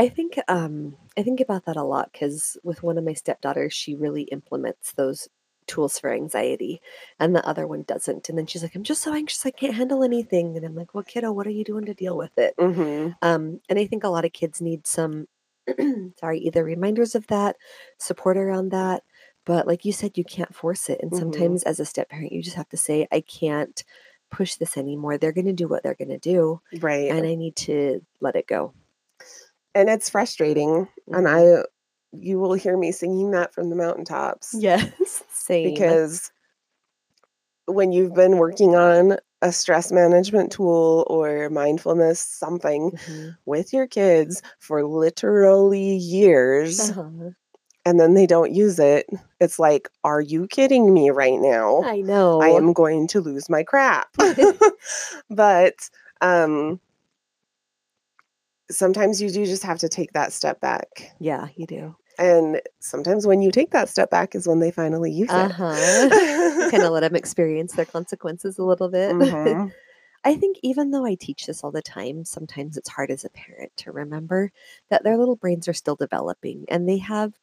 I 0.02 0.10
think 0.10 0.38
um 0.48 0.98
I 1.18 1.24
think 1.24 1.40
about 1.40 1.66
that 1.66 1.78
a 1.78 1.84
lot 1.84 2.12
because 2.12 2.58
with 2.64 2.84
one 2.84 2.98
of 2.98 3.04
my 3.04 3.14
stepdaughters, 3.14 3.74
she 3.74 3.96
really 3.96 4.24
implements 4.24 4.94
those 4.94 5.28
tools 5.68 6.00
for 6.00 6.12
anxiety 6.12 6.82
and 7.20 7.36
the 7.36 7.46
other 7.48 7.68
one 7.68 7.84
doesn't. 7.84 8.28
And 8.30 8.38
then 8.38 8.48
she's 8.48 8.64
like, 8.64 8.76
I'm 8.76 8.84
just 8.84 9.04
so 9.04 9.14
anxious 9.14 9.46
I 9.46 9.52
can't 9.52 9.76
handle 9.76 10.04
anything. 10.04 10.58
And 10.58 10.66
I'm 10.66 10.76
like, 10.76 10.94
Well, 10.96 11.04
kiddo, 11.04 11.32
what 11.32 11.48
are 11.48 11.52
you 11.52 11.64
doing 11.64 11.86
to 11.86 11.94
deal 11.94 12.18
with 12.18 12.38
it? 12.38 12.58
hmm 12.58 13.16
Um, 13.22 13.62
and 13.70 13.80
I 13.80 13.88
think 13.88 14.04
a 14.06 14.10
lot 14.10 14.26
of 14.26 14.34
kids 14.34 14.62
need 14.62 14.88
some 14.88 15.28
sorry, 16.20 16.40
either 16.42 16.64
reminders 16.66 17.16
of 17.16 17.28
that, 17.30 17.58
support 18.00 18.38
around 18.38 18.70
that. 18.72 19.04
But 19.46 19.68
like 19.68 19.86
you 19.86 19.94
said, 19.94 20.18
you 20.18 20.26
can't 20.26 20.56
force 20.56 20.90
it. 20.90 21.00
And 21.04 21.14
Mhm. 21.14 21.16
sometimes 21.16 21.64
as 21.64 21.80
a 21.82 21.86
step 21.86 22.10
parent, 22.10 22.34
you 22.34 22.44
just 22.44 22.58
have 22.58 22.70
to 22.70 22.78
say, 22.78 23.08
I 23.12 23.22
can't 23.22 23.84
push 24.32 24.56
this 24.58 24.78
anymore. 24.78 25.18
They're 25.20 25.34
gonna 25.34 25.54
do 25.54 25.68
what 25.70 25.84
they're 25.84 25.96
gonna 25.96 26.20
do. 26.20 26.62
right 26.82 27.18
And 27.18 27.28
I 27.28 27.36
need 27.36 27.56
to 27.58 28.06
let 28.22 28.36
it 28.38 28.48
go. 28.48 28.74
And 29.76 29.90
it's 29.90 30.10
frustrating 30.10 30.88
and 31.08 31.26
Mhm. 31.28 31.62
i 31.62 31.66
you 32.14 32.40
will 32.40 32.54
hear 32.54 32.76
me 32.78 32.92
singing 32.92 33.32
that 33.32 33.54
from 33.54 33.70
the 33.70 33.76
mountaintops 33.76 34.54
Yes, 34.58 35.24
same. 35.32 35.74
because 35.74 36.32
when 37.66 37.92
you've 37.92 38.14
been 38.14 38.38
working 38.38 38.76
on 38.76 39.18
a 39.42 39.52
stress 39.52 39.92
management 39.92 40.52
tool 40.52 41.06
or 41.10 41.50
mindfulness 41.50 42.20
something 42.20 42.92
Mhm. 42.92 43.38
with 43.46 43.74
your 43.74 43.88
kids 43.88 44.42
for 44.60 44.84
literally 44.84 45.96
years 45.96 46.80
Uh-huh. 46.80 47.30
and 47.86 48.00
then 48.00 48.14
they 48.14 48.28
don't 48.28 48.52
use 48.54 48.78
it 48.78 49.08
it's 49.40 49.58
like 49.58 49.90
are 50.04 50.22
you 50.22 50.48
kidding 50.48 50.94
me 50.94 51.10
right 51.10 51.40
now 51.40 51.84
I 51.84 52.02
know. 52.02 52.40
i 52.42 52.50
am 52.50 52.74
going 52.74 53.08
to 53.08 53.22
lose 53.22 53.50
my 53.50 53.64
crap 53.64 54.10
but 55.30 55.90
um 56.22 56.80
sometimes 58.72 59.22
you 59.22 59.30
do 59.30 59.46
just 59.46 59.64
have 59.64 59.80
to 59.80 59.90
take 59.90 60.14
that 60.14 60.34
step 60.34 60.60
back 60.62 61.12
Yeah, 61.20 61.48
you 61.56 61.66
do. 61.68 61.96
and 62.18 62.62
sometimes 62.80 63.26
when 63.28 63.42
you 63.42 63.52
take 63.52 63.72
that 63.72 63.90
step 63.90 64.10
back 64.10 64.36
is 64.36 64.48
when 64.48 64.60
they 64.60 64.72
finally 64.72 65.12
use 65.12 65.30
Uh 65.32 65.50
it 65.60 66.72
kind 66.72 66.84
of 66.84 66.92
let 66.92 67.02
them 67.02 67.16
experience 67.16 67.74
their 67.74 67.86
consequences 67.86 68.58
a 68.58 68.64
little 68.64 68.90
bit. 68.90 69.12
Mhm. 69.12 69.72
I 70.24 70.36
think 70.36 70.58
even 70.62 70.92
though 70.92 71.04
I 71.06 71.16
teach 71.16 71.48
this 71.48 71.64
all 71.64 71.72
the 71.72 71.82
time, 71.82 72.26
sometimes 72.26 72.78
it's 72.78 72.90
hard 72.90 73.10
as 73.10 73.26
a 73.26 73.30
parent 73.30 73.72
to 73.78 73.92
remember 73.92 74.52
that 74.92 75.04
their 75.04 75.18
little 75.18 75.36
brains 75.36 75.68
are 75.68 75.74
still 75.74 75.96
developing 75.96 76.66
and 76.70 76.88
they 76.88 77.00
have 77.00 77.34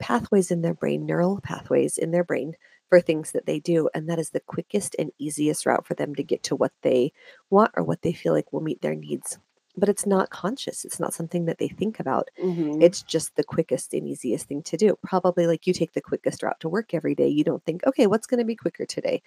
pathways 0.00 0.50
in 0.50 0.62
their 0.62 0.72
brain, 0.74 1.04
neural 1.04 1.40
pathways 1.42 1.98
in 1.98 2.12
their 2.12 2.24
brain 2.24 2.54
for 2.88 3.00
things 3.02 3.32
that 3.32 3.44
they 3.44 3.58
do. 3.60 3.90
And 3.94 4.08
that 4.08 4.18
is 4.18 4.30
the 4.30 4.40
quickest 4.40 4.96
and 4.98 5.10
easiest 5.18 5.66
route 5.66 5.86
for 5.86 5.94
them 5.94 6.14
to 6.14 6.22
get 6.22 6.42
to 6.44 6.56
what 6.56 6.72
they 6.82 7.12
want 7.50 7.72
or 7.76 7.82
what 7.84 8.00
they 8.00 8.14
feel 8.14 8.32
like 8.32 8.50
will 8.52 8.62
meet 8.62 8.80
their 8.80 8.94
needs. 8.94 9.38
But 9.76 9.88
it's 9.88 10.06
not 10.06 10.30
conscious, 10.30 10.84
it's 10.84 10.98
not 11.00 11.14
something 11.14 11.44
that 11.46 11.58
they 11.58 11.68
think 11.68 12.00
about. 12.00 12.28
Mhm. 12.42 12.82
It's 12.82 13.02
just 13.02 13.36
the 13.36 13.44
quickest 13.44 13.92
and 13.94 14.08
easiest 14.08 14.46
thing 14.48 14.62
to 14.64 14.76
do. 14.76 14.96
Probably 15.02 15.46
like 15.46 15.66
you 15.66 15.72
take 15.74 15.92
the 15.92 16.00
quickest 16.00 16.42
route 16.42 16.60
to 16.60 16.68
work 16.68 16.94
every 16.94 17.14
day. 17.14 17.28
You 17.28 17.44
don't 17.44 17.64
think, 17.64 17.86
okay, 17.86 18.06
what's 18.06 18.26
going 18.26 18.38
to 18.38 18.44
be 18.44 18.56
quicker 18.56 18.86
today? 18.86 19.22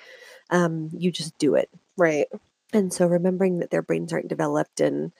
Um, 0.49 0.89
you 0.93 1.11
just 1.11 1.37
do 1.37 1.55
it. 1.55 1.69
right. 1.97 2.27
And 2.73 2.93
so 2.93 3.07
remembering 3.07 3.59
that 3.59 3.71
their 3.71 3.81
brains 3.81 4.13
aren't 4.13 4.27
developed 4.27 4.79
and 4.79 5.11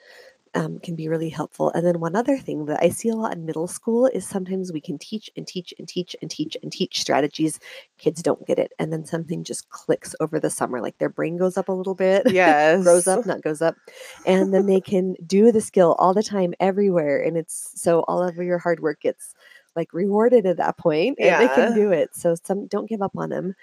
um, 0.54 0.80
can 0.80 0.96
be 0.96 1.08
really 1.08 1.28
helpful. 1.28 1.70
And 1.70 1.86
then 1.86 2.00
one 2.00 2.16
other 2.16 2.36
thing 2.36 2.66
that 2.66 2.82
I 2.82 2.88
see 2.88 3.08
a 3.08 3.14
lot 3.14 3.34
in 3.34 3.46
middle 3.46 3.68
school 3.68 4.06
is 4.06 4.26
sometimes 4.26 4.72
we 4.72 4.80
can 4.80 4.98
teach 4.98 5.30
and 5.36 5.46
teach 5.46 5.72
and 5.78 5.86
teach 5.86 6.16
and 6.20 6.30
teach 6.30 6.56
and 6.62 6.72
teach 6.72 7.00
strategies. 7.00 7.60
Kids 7.98 8.22
don't 8.22 8.44
get 8.46 8.58
it. 8.58 8.72
And 8.78 8.92
then 8.92 9.04
something 9.04 9.44
just 9.44 9.68
clicks 9.70 10.14
over 10.20 10.40
the 10.40 10.50
summer, 10.50 10.80
like 10.80 10.98
their 10.98 11.08
brain 11.08 11.36
goes 11.36 11.56
up 11.56 11.68
a 11.68 11.72
little 11.72 11.94
bit. 11.94 12.26
Yes. 12.40 12.82
grows 12.84 13.06
up, 13.06 13.26
not 13.26 13.42
goes 13.42 13.60
up. 13.60 13.76
And 14.24 14.54
then 14.54 14.66
they 14.66 14.80
can 14.80 15.14
do 15.26 15.52
the 15.52 15.60
skill 15.60 15.94
all 15.98 16.14
the 16.14 16.22
time, 16.22 16.54
everywhere. 16.58 17.20
And 17.22 17.36
it's 17.36 17.72
so 17.74 18.00
all 18.08 18.22
of 18.22 18.36
your 18.36 18.58
hard 18.58 18.80
work 18.80 19.00
gets 19.00 19.34
like 19.76 19.92
rewarded 19.92 20.46
at 20.46 20.56
that 20.56 20.78
point 20.78 21.18
and 21.20 21.40
they 21.40 21.54
can 21.54 21.74
do 21.74 21.92
it. 21.92 22.14
So 22.14 22.34
some 22.34 22.66
don't 22.66 22.88
give 22.88 23.02
up 23.02 23.12
on 23.16 23.28
them 23.30 23.54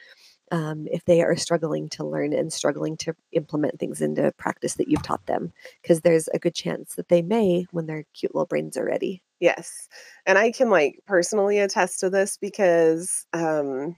um, 0.52 0.88
if 0.92 1.04
they 1.06 1.22
are 1.22 1.36
struggling 1.36 1.90
to 1.90 2.06
learn 2.06 2.34
and 2.34 2.52
struggling 2.52 2.98
to 2.98 3.16
implement 3.32 3.80
things 3.80 4.02
into 4.02 4.32
practice 4.34 4.76
that 4.76 4.88
you've 4.88 5.04
taught 5.04 5.26
them, 5.26 5.52
because 5.82 6.02
there's 6.02 6.28
a 6.30 6.40
good 6.40 6.56
chance 6.56 6.96
that 6.96 7.10
they 7.10 7.22
may 7.22 7.66
when 7.72 7.86
their 7.86 8.06
cute 8.14 8.34
little 8.34 8.46
brains 8.46 8.78
are 8.78 8.86
ready. 8.86 9.22
Yes. 9.40 9.88
And 10.26 10.38
I 10.38 10.52
can 10.52 10.70
like 10.70 11.00
personally 11.06 11.60
attest 11.60 12.00
to 12.00 12.10
this 12.10 12.38
because 12.38 13.26
um 13.34 13.96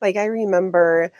like 0.00 0.16
I 0.16 0.24
remember 0.24 1.10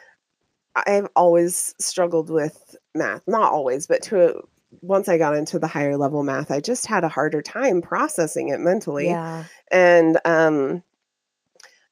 I've 0.75 1.09
always 1.17 1.75
struggled 1.79 2.31
with 2.31 2.77
math. 2.95 3.27
Not 3.27 3.53
always, 3.53 3.87
but 3.87 4.03
to 4.05 4.43
once 4.83 5.09
I 5.09 5.19
got 5.19 5.37
into 5.37 5.59
the 5.59 5.67
higher 5.67 5.97
level 5.97 6.23
math, 6.23 6.51
I 6.51 6.61
just 6.61 6.87
had 6.87 7.03
a 7.03 7.09
harder 7.09 7.43
time 7.43 7.83
processing 7.83 8.49
it 8.49 8.61
mentally. 8.61 9.07
Yeah. 9.09 9.45
And 9.71 10.19
um 10.25 10.83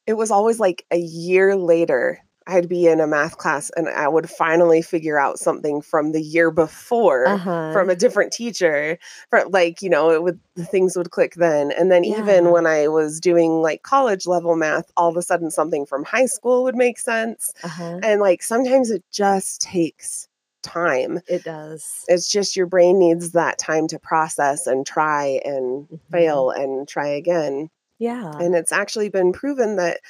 it 0.09 0.16
was 0.16 0.31
always 0.33 0.59
like 0.59 0.85
a 0.90 0.99
year 0.99 1.55
later 1.55 2.18
I'd 2.51 2.66
be 2.66 2.87
in 2.87 2.99
a 2.99 3.07
math 3.07 3.37
class 3.37 3.71
and 3.77 3.90
I 3.90 4.09
would 4.09 4.31
finally 4.31 4.81
figure 4.81 5.18
out 5.21 5.38
something 5.38 5.83
from 5.83 6.12
the 6.12 6.23
year 6.23 6.51
before 6.51 7.27
Uh-huh. 7.27 7.73
from 7.75 7.90
a 7.90 7.94
different 7.94 8.33
teacher 8.33 8.99
for 9.29 9.44
like 9.51 9.83
you 9.83 9.90
know 9.90 10.11
it 10.11 10.23
would 10.23 10.40
things 10.71 10.97
would 10.97 11.11
click 11.11 11.35
then 11.35 11.71
and 11.73 11.92
then 11.92 12.05
Yeah. 12.05 12.18
even 12.21 12.51
when 12.51 12.66
i 12.66 12.88
was 12.88 13.21
doing 13.21 13.61
like 13.61 13.83
college 13.83 14.27
level 14.27 14.57
math 14.57 14.90
all 14.97 15.11
of 15.11 15.16
a 15.18 15.23
sudden 15.23 15.51
something 15.51 15.85
from 15.85 16.05
high 16.05 16.25
school 16.25 16.62
would 16.64 16.75
make 16.75 16.99
sense 16.99 17.53
uh-huh. 17.62 18.01
and 18.03 18.23
like 18.23 18.42
sometimes 18.42 18.90
it 18.90 19.05
just 19.12 19.61
takes 19.61 20.27
time 20.62 21.21
It 21.29 21.44
does. 21.44 22.05
it's 22.09 22.31
just 22.33 22.57
your 22.57 22.66
brain 22.66 22.99
needs 22.99 23.33
that 23.33 23.59
time 23.59 23.87
to 23.88 23.99
process 23.99 24.66
and 24.66 24.87
try 24.87 25.40
and 25.44 25.87
Mhm. 25.88 26.01
fail 26.11 26.49
and 26.51 26.88
try 26.88 27.09
again 27.09 27.68
Yeah. 27.99 28.31
and 28.39 28.55
it's 28.55 28.73
actually 28.73 29.09
been 29.09 29.33
proven 29.33 29.77
that 29.77 30.01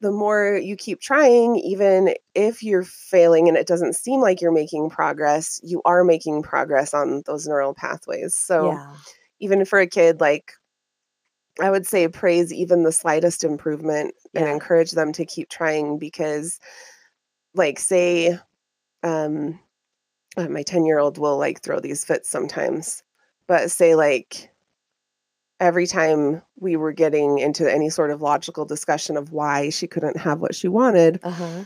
the 0.00 0.12
more 0.12 0.56
you 0.56 0.76
keep 0.76 1.00
trying, 1.00 1.56
even 1.56 2.14
if 2.34 2.62
you're 2.62 2.84
failing 2.84 3.48
and 3.48 3.56
it 3.56 3.66
doesn't 3.66 3.96
seem 3.96 4.20
like 4.20 4.40
you're 4.40 4.52
making 4.52 4.90
progress, 4.90 5.58
you 5.62 5.80
are 5.84 6.04
making 6.04 6.42
progress 6.42 6.92
on 6.92 7.22
those 7.24 7.46
neural 7.46 7.72
pathways. 7.72 8.34
So 8.36 8.72
yeah. 8.72 8.94
even 9.40 9.64
for 9.64 9.78
a 9.78 9.86
kid, 9.86 10.20
like 10.20 10.52
I 11.60 11.70
would 11.70 11.86
say 11.86 12.08
praise 12.08 12.52
even 12.52 12.82
the 12.82 12.92
slightest 12.92 13.42
improvement 13.42 14.14
and 14.34 14.46
encourage 14.46 14.90
them 14.90 15.12
to 15.14 15.24
keep 15.24 15.48
trying 15.48 15.98
because 15.98 16.60
like 17.54 17.78
say 17.78 18.38
um 19.02 19.58
uh, 20.36 20.48
my 20.48 20.62
10 20.62 20.84
year 20.84 20.98
old 20.98 21.16
will 21.16 21.38
like 21.38 21.62
throw 21.62 21.80
these 21.80 22.04
fits 22.04 22.28
sometimes 22.28 23.02
but 23.46 23.70
say 23.70 23.94
like 23.94 24.50
every 25.60 25.86
time 25.86 26.42
we 26.58 26.76
were 26.76 26.92
getting 26.92 27.38
into 27.38 27.70
any 27.72 27.88
sort 27.90 28.10
of 28.10 28.20
logical 28.22 28.64
discussion 28.64 29.16
of 29.16 29.32
why 29.32 29.70
she 29.70 29.86
couldn't 29.86 30.16
have 30.18 30.40
what 30.40 30.54
she 30.54 30.68
wanted 30.68 31.18
Uh-huh. 31.22 31.64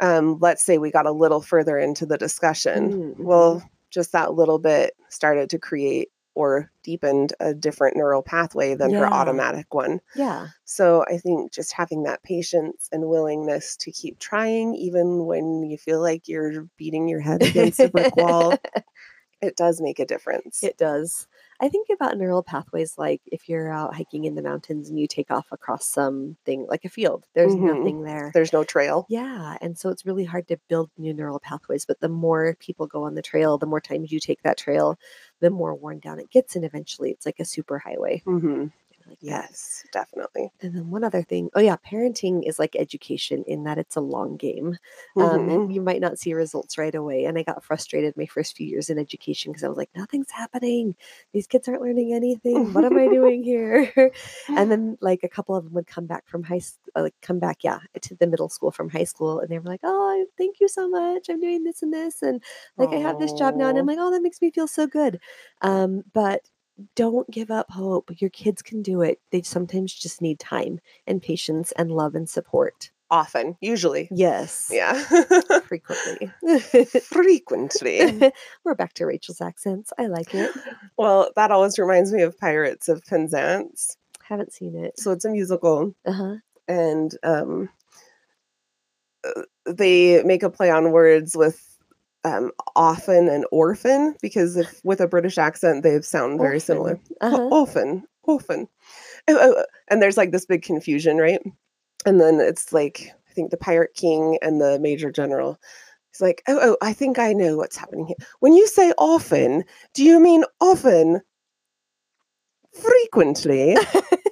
um 0.00 0.38
let's 0.40 0.62
say 0.62 0.78
we 0.78 0.90
got 0.90 1.06
a 1.06 1.12
little 1.12 1.40
further 1.40 1.78
into 1.78 2.06
the 2.06 2.18
discussion 2.18 2.90
Mm, 2.92 3.16
mhm. 3.16 3.24
well 3.24 3.62
just 3.90 4.12
that 4.12 4.34
little 4.34 4.58
bit 4.58 4.94
started 5.08 5.50
to 5.50 5.58
create 5.58 6.08
or 6.34 6.70
deepened 6.82 7.34
a 7.40 7.52
different 7.52 7.94
neural 7.94 8.22
pathway 8.22 8.74
than 8.74 8.90
her 8.92 9.04
automatic 9.12 9.74
one 9.74 10.00
Yeah. 10.16 10.46
so 10.64 11.04
I 11.06 11.18
think 11.18 11.52
just 11.52 11.72
having 11.72 12.04
that 12.04 12.22
patience 12.22 12.88
and 12.90 13.06
willingness 13.08 13.76
to 13.78 13.92
keep 13.92 14.18
trying, 14.18 14.74
even 14.76 15.26
when 15.26 15.62
you 15.64 15.76
feel 15.76 16.00
like 16.00 16.28
you're 16.28 16.66
beating 16.78 17.06
your 17.06 17.20
head 17.20 17.42
against 17.42 17.80
a 17.80 17.88
brick 17.88 18.16
wall, 18.16 18.56
it 19.42 19.56
does 19.56 19.82
make 19.82 19.98
a 19.98 20.06
difference. 20.06 20.62
It 20.62 20.78
does. 20.78 21.26
I 21.62 21.68
think 21.70 21.88
about 21.90 22.18
neural 22.18 22.42
pathways 22.42 22.98
like 22.98 23.22
if 23.26 23.48
you're 23.48 23.72
out 23.72 23.94
hiking 23.94 24.24
in 24.24 24.34
the 24.34 24.42
mountains 24.42 24.88
and 24.90 24.98
you 24.98 25.06
take 25.06 25.30
off 25.30 25.46
across 25.52 25.86
something 25.86 26.66
like 26.68 26.84
a 26.84 26.88
field, 26.90 27.26
there's 27.34 27.54
Mhm. 27.54 27.58
nothing 27.58 28.02
there. 28.02 28.32
There's 28.34 28.52
no 28.52 28.64
trail. 28.64 29.08
Yeah. 29.08 29.58
And 29.60 29.78
so 29.78 29.90
it's 29.90 30.06
really 30.06 30.24
hard 30.24 30.48
to 30.48 30.58
build 30.68 30.90
new 30.98 31.14
neural 31.14 31.40
pathways. 31.40 31.86
But 31.86 32.00
the 32.00 32.08
more 32.08 32.56
people 32.60 32.86
go 32.86 33.04
on 33.04 33.14
the 33.14 33.22
trail, 33.22 33.58
the 33.58 33.66
more 33.66 33.80
times 33.80 34.12
you 34.12 34.20
take 34.20 34.42
that 34.42 34.58
trail, 34.58 34.98
the 35.40 35.50
more 35.50 35.74
worn 35.74 36.00
down 36.00 36.20
it 36.20 36.30
gets. 36.30 36.56
And 36.56 36.64
eventually 36.64 37.10
it's 37.12 37.26
like 37.26 37.40
a 37.40 37.44
super 37.44 37.78
highway. 37.78 38.24
hmm 38.24 38.66
Like 39.12 39.20
that. 39.28 39.50
Yes, 39.50 39.84
definitely. 39.92 40.50
And 40.60 40.74
then 40.76 40.90
one 40.90 41.04
other 41.04 41.22
thing, 41.22 41.50
oh 41.54 41.60
yeah, 41.60 41.76
parenting 41.76 42.42
is 42.48 42.58
like 42.58 42.76
education 42.76 43.44
in 43.48 43.64
that 43.64 43.78
it's 43.78 43.96
a 43.96 44.00
long 44.00 44.36
game. 44.36 44.76
Um, 45.18 45.50
Mhm. 45.50 45.66
you 45.66 45.80
might 45.80 46.00
not 46.00 46.18
see 46.18 46.34
results 46.34 46.78
right 46.78 46.94
away. 46.94 47.24
And 47.24 47.36
I 47.38 47.42
got 47.42 47.64
frustrated 47.64 48.16
my 48.16 48.26
first 48.26 48.56
few 48.56 48.66
years 48.66 48.88
in 48.88 48.98
education 48.98 49.52
because 49.52 49.64
I 49.64 49.68
was 49.68 49.76
like, 49.76 49.90
nothing's 49.96 50.30
happening. 50.30 50.94
These 51.32 51.48
kids 51.48 51.68
aren't 51.68 51.82
learning 51.82 52.12
anything. 52.14 52.72
What 52.72 52.84
am 52.84 52.96
I 52.96 53.08
doing 53.08 53.42
here? 53.42 53.92
and 54.56 54.70
then 54.72 54.98
like 55.00 55.20
a 55.24 55.28
couple 55.28 55.56
of 55.56 55.64
them 55.64 55.72
would 55.74 55.86
come 55.88 56.06
back 56.06 56.28
from 56.28 56.44
high 56.44 56.58
school, 56.60 56.92
like 56.96 57.14
come 57.22 57.38
back, 57.40 57.64
yeah, 57.64 57.80
to 58.02 58.14
the 58.16 58.26
middle 58.28 58.48
school 58.48 58.70
from 58.70 58.88
high 58.88 59.04
school. 59.04 59.40
And 59.40 59.48
they 59.50 59.58
were 59.58 59.70
like, 59.70 59.80
oh, 59.84 60.26
thank 60.38 60.60
you 60.60 60.68
so 60.68 60.88
much. 60.88 61.28
I'm 61.28 61.40
doing 61.40 61.64
this 61.64 61.82
and 61.82 61.92
this. 61.92 62.22
And 62.22 62.42
like 62.78 62.92
I 62.92 62.98
have 62.98 63.18
this 63.18 63.32
job 63.32 63.56
now. 63.56 63.68
And 63.68 63.78
I'm 63.78 63.86
like, 63.86 63.98
oh, 64.00 64.10
that 64.12 64.22
makes 64.22 64.40
me 64.40 64.50
feel 64.50 64.68
so 64.68 64.86
good. 64.86 65.20
Um, 65.60 66.02
but 66.12 66.42
don't 66.94 67.30
give 67.30 67.50
up 67.50 67.70
hope. 67.70 68.10
Your 68.20 68.30
kids 68.30 68.62
can 68.62 68.82
do 68.82 69.02
it. 69.02 69.20
They 69.30 69.42
sometimes 69.42 69.92
just 69.92 70.20
need 70.22 70.38
time 70.38 70.80
and 71.06 71.22
patience 71.22 71.72
and 71.72 71.90
love 71.90 72.14
and 72.14 72.28
support. 72.28 72.90
Often, 73.10 73.58
usually. 73.60 74.08
Yes. 74.10 74.70
Yeah. 74.72 74.94
Frequently. 75.66 76.30
Frequently. 77.02 78.32
We're 78.64 78.74
back 78.74 78.94
to 78.94 79.04
Rachel's 79.04 79.42
accents. 79.42 79.92
I 79.98 80.06
like 80.06 80.34
it. 80.34 80.50
Well, 80.96 81.30
that 81.36 81.50
always 81.50 81.78
reminds 81.78 82.10
me 82.12 82.22
of 82.22 82.38
Pirates 82.38 82.88
of 82.88 83.04
Penzance. 83.04 83.98
Haven't 84.22 84.54
seen 84.54 84.74
it. 84.76 84.98
So 84.98 85.10
it's 85.10 85.26
a 85.26 85.30
musical. 85.30 85.94
Uh 86.06 86.12
huh. 86.12 86.34
and 86.68 87.14
um, 87.22 87.68
uh, 89.24 89.42
they 89.66 90.22
make 90.22 90.42
a 90.42 90.48
play 90.50 90.70
on 90.70 90.90
words 90.90 91.36
with 91.36 91.71
um, 92.24 92.50
often 92.76 93.28
and 93.28 93.44
orphan 93.52 94.14
because 94.22 94.56
if 94.56 94.80
with 94.84 95.00
a 95.00 95.08
British 95.08 95.38
accent 95.38 95.82
they 95.82 96.00
sound 96.02 96.40
very 96.40 96.60
similar. 96.60 96.98
Uh-huh. 97.20 97.48
Often, 97.50 98.04
often, 98.26 98.68
Uh, 99.28 99.34
uh, 99.34 99.62
and 99.88 100.00
there's 100.02 100.16
like 100.16 100.30
this 100.32 100.46
big 100.46 100.62
confusion, 100.62 101.18
right? 101.18 101.40
And 102.06 102.20
then 102.20 102.40
it's 102.40 102.72
like 102.72 103.12
I 103.30 103.32
think 103.32 103.50
the 103.50 103.56
pirate 103.56 103.94
king 103.94 104.38
and 104.42 104.60
the 104.60 104.78
major 104.78 105.10
general. 105.10 105.58
He's 106.12 106.20
like, 106.20 106.42
oh, 106.46 106.58
oh, 106.60 106.76
I 106.82 106.92
think 106.92 107.18
I 107.18 107.32
know 107.32 107.56
what's 107.56 107.76
happening 107.76 108.06
here. 108.06 108.16
When 108.40 108.52
you 108.52 108.66
say 108.66 108.92
often, 108.98 109.64
do 109.94 110.04
you 110.04 110.20
mean 110.20 110.44
often, 110.60 111.22
frequently, 112.72 113.76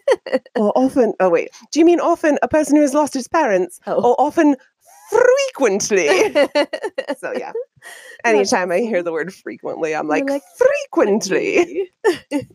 or 0.57 0.73
often? 0.77 1.15
Oh 1.21 1.31
wait, 1.31 1.51
do 1.73 1.79
you 1.81 1.87
mean 1.87 2.01
often 2.01 2.39
a 2.43 2.49
person 2.49 2.77
who 2.77 2.83
has 2.83 2.95
lost 2.95 3.15
his 3.15 3.29
parents, 3.29 3.81
Oh. 3.87 3.95
or 4.11 4.21
often 4.21 4.57
frequently? 5.11 6.07
so 7.19 7.33
yeah, 7.37 7.53
anytime 8.25 8.71
I 8.73 8.79
hear 8.79 9.03
the 9.03 9.13
word 9.13 9.33
frequently, 9.35 9.95
I'm 9.95 10.09
like, 10.09 10.29
like, 10.29 10.43
frequently, 10.57 11.91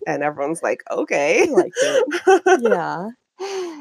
and 0.07 0.23
everyone's 0.23 0.63
like, 0.63 0.83
okay. 0.89 1.47
Yeah. 2.61 3.09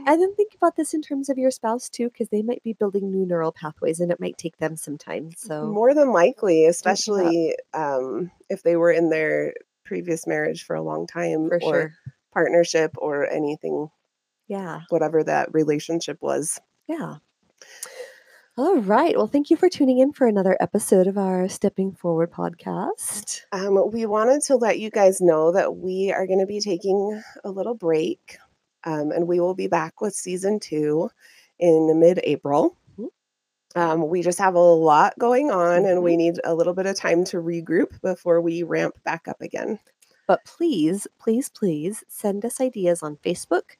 And 0.07 0.21
then 0.21 0.35
think 0.35 0.53
about 0.57 0.75
this 0.77 0.95
in 0.95 1.01
terms 1.01 1.29
of 1.31 1.39
your 1.39 1.53
spouse 1.53 1.89
too, 1.89 2.11
because 2.11 2.29
they 2.29 2.43
might 2.43 2.63
be 2.65 2.73
building 2.73 3.11
new 3.11 3.25
neural 3.25 3.53
pathways 3.53 4.01
and 4.01 4.11
it 4.11 4.19
might 4.21 4.37
take 4.37 4.59
them 4.59 4.77
some 4.77 4.99
time. 4.99 5.31
So, 5.37 5.67
More 5.67 5.95
than 5.95 6.11
likely, 6.13 6.67
especially 6.67 7.55
um, 7.73 8.33
if 8.51 8.65
they 8.65 8.75
were 8.77 8.91
in 8.91 9.11
their 9.11 9.55
previous 9.85 10.27
marriage 10.27 10.65
for 10.65 10.75
a 10.75 10.83
long 10.83 11.07
time 11.07 11.49
for 11.49 11.57
or 11.57 11.61
sure. 11.61 11.95
partnership 12.33 12.93
or 12.99 13.31
anything, 13.31 13.91
Yeah. 14.49 14.81
whatever 14.89 15.23
that 15.23 15.55
relationship 15.55 16.19
was. 16.21 16.61
Yeah. 16.89 17.17
All 18.57 18.77
right. 18.79 19.17
Well, 19.17 19.27
thank 19.27 19.51
you 19.51 19.57
for 19.57 19.69
tuning 19.69 19.99
in 19.99 20.13
for 20.13 20.27
another 20.29 20.57
episode 20.61 21.09
of 21.09 21.19
our 21.19 21.49
Stepping 21.49 21.93
Forward 21.93 22.31
podcast. 22.31 23.41
Um, 23.51 23.91
we 23.91 24.07
wanted 24.07 24.43
to 24.43 24.57
let 24.57 24.79
you 24.79 24.91
guys 24.91 25.21
know 25.21 25.51
that 25.53 25.77
we 25.77 26.13
are 26.13 26.27
going 26.27 26.39
to 26.39 26.47
be 26.47 26.61
taking 26.61 27.21
a 27.43 27.51
little 27.51 27.75
break 27.75 28.39
um, 28.85 29.11
and 29.11 29.27
we 29.27 29.41
will 29.41 29.55
be 29.55 29.67
back 29.67 30.01
with 30.01 30.15
season 30.15 30.61
two 30.61 31.11
in 31.59 31.99
mid 31.99 32.21
April. 32.23 32.77
Um, 33.77 34.09
we 34.09 34.23
just 34.23 34.39
have 34.39 34.55
a 34.55 34.59
lot 34.61 35.15
going 35.19 35.51
on 35.51 35.79
and 35.79 35.87
Mm-hmm. 35.87 36.05
we 36.05 36.17
need 36.17 36.35
a 36.45 36.55
little 36.55 36.75
bit 36.75 36.87
of 36.87 36.95
time 36.95 37.25
to 37.25 37.39
regroup 37.39 38.01
before 38.03 38.41
we 38.41 38.63
ramp 38.63 38.95
back 39.05 39.27
up 39.27 39.41
again. 39.41 39.81
But 40.29 40.45
please, 40.45 41.09
please, 41.19 41.49
please 41.49 42.05
send 42.09 42.45
us 42.45 42.61
ideas 42.61 43.03
on 43.03 43.17
Facebook 43.17 43.73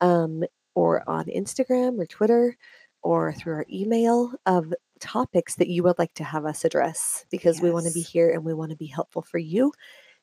um, 0.00 0.44
or 0.76 1.02
on 1.10 1.24
Instagram 1.24 1.98
or 2.00 2.06
Twitter 2.06 2.56
or 3.02 3.32
through 3.32 3.54
our 3.54 3.66
email 3.70 4.32
of 4.46 4.72
topics 5.00 5.56
that 5.56 5.68
you 5.68 5.82
would 5.82 5.98
like 5.98 6.14
to 6.14 6.24
have 6.24 6.46
us 6.46 6.64
address 6.64 7.24
because 7.30 7.60
we 7.60 7.70
want 7.70 7.86
to 7.86 7.92
be 7.92 8.00
here 8.00 8.30
and 8.30 8.44
we 8.44 8.54
want 8.54 8.70
to 8.70 8.76
be 8.76 8.86
helpful 8.86 9.22
for 9.22 9.38
you. 9.38 9.72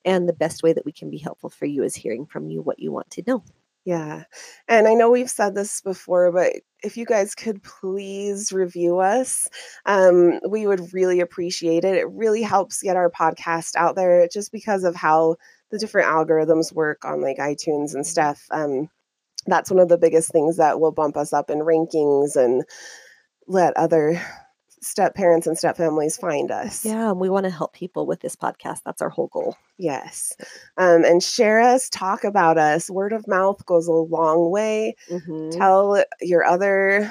And 0.06 0.28
the 0.28 0.34
best 0.34 0.64
way 0.64 0.74
that 0.74 0.86
we 0.86 0.94
can 0.94 1.10
be 1.10 1.18
helpful 1.18 1.50
for 1.50 1.66
you 1.66 1.84
is 1.84 1.96
hearing 1.96 2.26
from 2.26 2.50
you 2.50 2.62
what 2.62 2.80
you 2.80 2.92
want 2.92 3.10
to 3.12 3.24
know. 3.28 3.44
Yeah. 3.86 4.24
And 4.68 4.88
I 4.88 4.94
know 4.94 5.10
we've 5.10 5.30
said 5.30 5.56
this 5.56 5.82
before, 5.82 6.32
but 6.32 6.54
if 6.84 6.96
you 6.96 7.06
guys 7.06 7.34
could 7.34 7.64
please 7.64 8.52
review 8.52 9.00
us, 9.00 9.48
um, 9.86 10.40
we 10.48 10.68
would 10.68 10.94
really 10.94 11.22
appreciate 11.22 11.84
it. 11.84 11.96
It 11.96 12.10
really 12.12 12.42
helps 12.42 12.84
get 12.84 12.98
our 12.98 13.10
podcast 13.10 13.76
out 13.76 13.96
there 13.96 14.28
just 14.28 14.52
because 14.52 14.84
of 14.84 14.96
how 14.96 15.38
the 15.72 15.80
different 15.80 16.08
algorithms 16.08 16.74
work 16.74 17.04
on 17.04 17.22
like 17.22 17.38
iTunes 17.38 17.94
and 17.94 18.06
stuff. 18.06 18.46
Um, 18.52 18.90
that's 19.46 19.72
one 19.72 19.80
of 19.80 19.90
the 19.90 19.98
biggest 19.98 20.32
things 20.32 20.58
that 20.58 20.80
will 20.80 20.92
bump 20.92 21.18
us 21.18 21.34
up 21.34 21.50
in 21.50 21.60
rankings 21.60 22.36
and 22.36 22.64
let 23.48 23.76
other 23.78 24.22
step 24.82 25.14
parents 25.14 25.46
and 25.48 25.58
step 25.58 25.76
families 25.76 26.16
find 26.18 26.52
us. 26.52 26.86
Yeah, 26.86 27.10
and 27.12 27.20
we 27.20 27.30
want 27.30 27.44
to 27.46 27.50
help 27.50 27.74
people 27.74 28.06
with 28.06 28.22
this 28.22 28.36
podcast. 28.36 28.80
That's 28.86 29.02
our 29.02 29.10
whole 29.10 29.28
goal. 29.28 29.58
Yes. 29.78 30.34
Um, 30.78 31.04
and 31.04 31.22
share 31.22 31.60
us, 31.60 31.90
talk 31.90 32.24
about 32.24 32.58
us. 32.58 32.90
Word 32.90 33.12
of 33.12 33.28
mouth 33.28 33.66
goes 33.66 33.88
a 33.88 33.92
long 33.94 34.52
way. 34.52 34.96
Mhm. 35.10 35.52
tell 35.58 36.04
your 36.22 36.44
other 36.46 37.10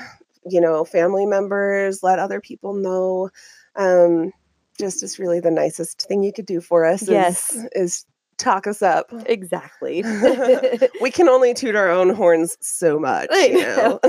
you 0.50 0.60
know 0.60 0.84
family 0.84 1.26
members 1.26 2.02
let 2.02 2.18
other 2.18 2.40
people 2.40 2.72
know 2.72 3.28
um 3.76 4.32
just 4.78 5.02
is 5.02 5.18
really 5.18 5.40
the 5.40 5.50
nicest 5.50 6.02
thing 6.08 6.22
you 6.22 6.32
could 6.32 6.46
do 6.46 6.60
for 6.60 6.84
us 6.86 7.02
is- 7.02 7.08
Yes. 7.08 7.56
is, 7.74 8.06
talk 8.38 8.66
us 8.66 8.82
up 8.82 9.12
Exactly. 9.26 10.02
we 11.00 11.10
can 11.10 11.28
only 11.28 11.52
toot 11.54 11.74
our 11.76 11.90
own 11.90 12.10
horns 12.14 12.56
so 12.60 12.98
much 12.98 13.28
you 13.32 13.58
know 13.60 14.00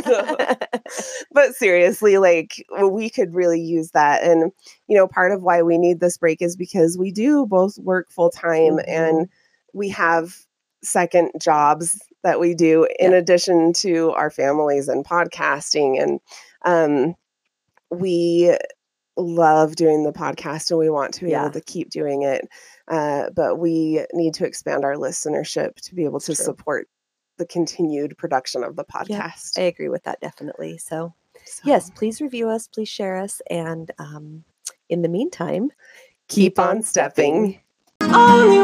but 1.31 1.53
seriously 1.55 2.17
like 2.17 2.63
we 2.89 3.09
could 3.09 3.33
really 3.33 3.59
use 3.59 3.91
that 3.91 4.23
and 4.23 4.51
you 4.87 4.95
know 4.97 5.07
part 5.07 5.31
of 5.31 5.41
why 5.41 5.61
we 5.61 5.77
need 5.77 5.99
this 5.99 6.17
break 6.17 6.41
is 6.41 6.55
because 6.55 6.97
we 6.97 7.11
do 7.11 7.45
both 7.45 7.77
work 7.79 8.09
full 8.11 8.29
time 8.29 8.77
Mhm. 8.77 8.83
and 8.87 9.27
we 9.73 9.89
have 9.89 10.35
second 10.83 11.31
jobs 11.41 11.99
that 12.23 12.39
we 12.39 12.53
do 12.53 12.87
in 12.99 13.11
Yeah. 13.11 13.17
addition 13.17 13.73
to 13.73 14.11
our 14.11 14.29
families 14.29 14.87
and 14.87 15.05
podcasting 15.05 16.01
and 16.01 16.19
um 16.65 17.15
we 17.91 18.55
love 19.19 19.75
doing 19.75 20.03
the 20.03 20.12
podcast 20.13 20.69
and 20.71 20.79
we 20.79 20.89
want 20.89 21.13
to 21.13 21.25
be 21.25 21.32
Yeah. 21.32 21.41
able 21.43 21.51
to 21.51 21.62
keep 21.62 21.89
doing 21.89 22.23
it 22.23 22.47
uh, 22.88 23.29
but 23.36 23.58
we 23.60 24.05
need 24.13 24.34
to 24.36 24.45
expand 24.45 24.84
our 24.84 24.95
listenership 24.95 25.75
to 25.75 25.95
be 25.95 26.05
able 26.05 26.19
to 26.21 26.34
True. 26.34 26.45
support 26.45 26.88
the 27.38 27.45
continued 27.45 28.17
production 28.17 28.63
of 28.63 28.75
the 28.75 28.86
Yeah, 29.08 29.29
podcast 29.29 29.58
I 29.58 29.63
agree 29.63 29.89
with 29.89 30.03
that 30.03 30.19
definitely. 30.19 30.77
So, 30.77 31.13
So, 31.45 31.62
yes, 31.65 31.89
please 31.89 32.19
review 32.21 32.49
us, 32.49 32.67
please 32.67 32.89
share 32.89 33.17
us, 33.17 33.41
and 33.49 33.89
um, 33.97 34.43
in 34.89 35.01
the 35.01 35.10
meantime, 35.10 35.71
keep 36.27 36.60
on 36.60 36.82
stepping 36.84 37.60
Only 38.01 38.60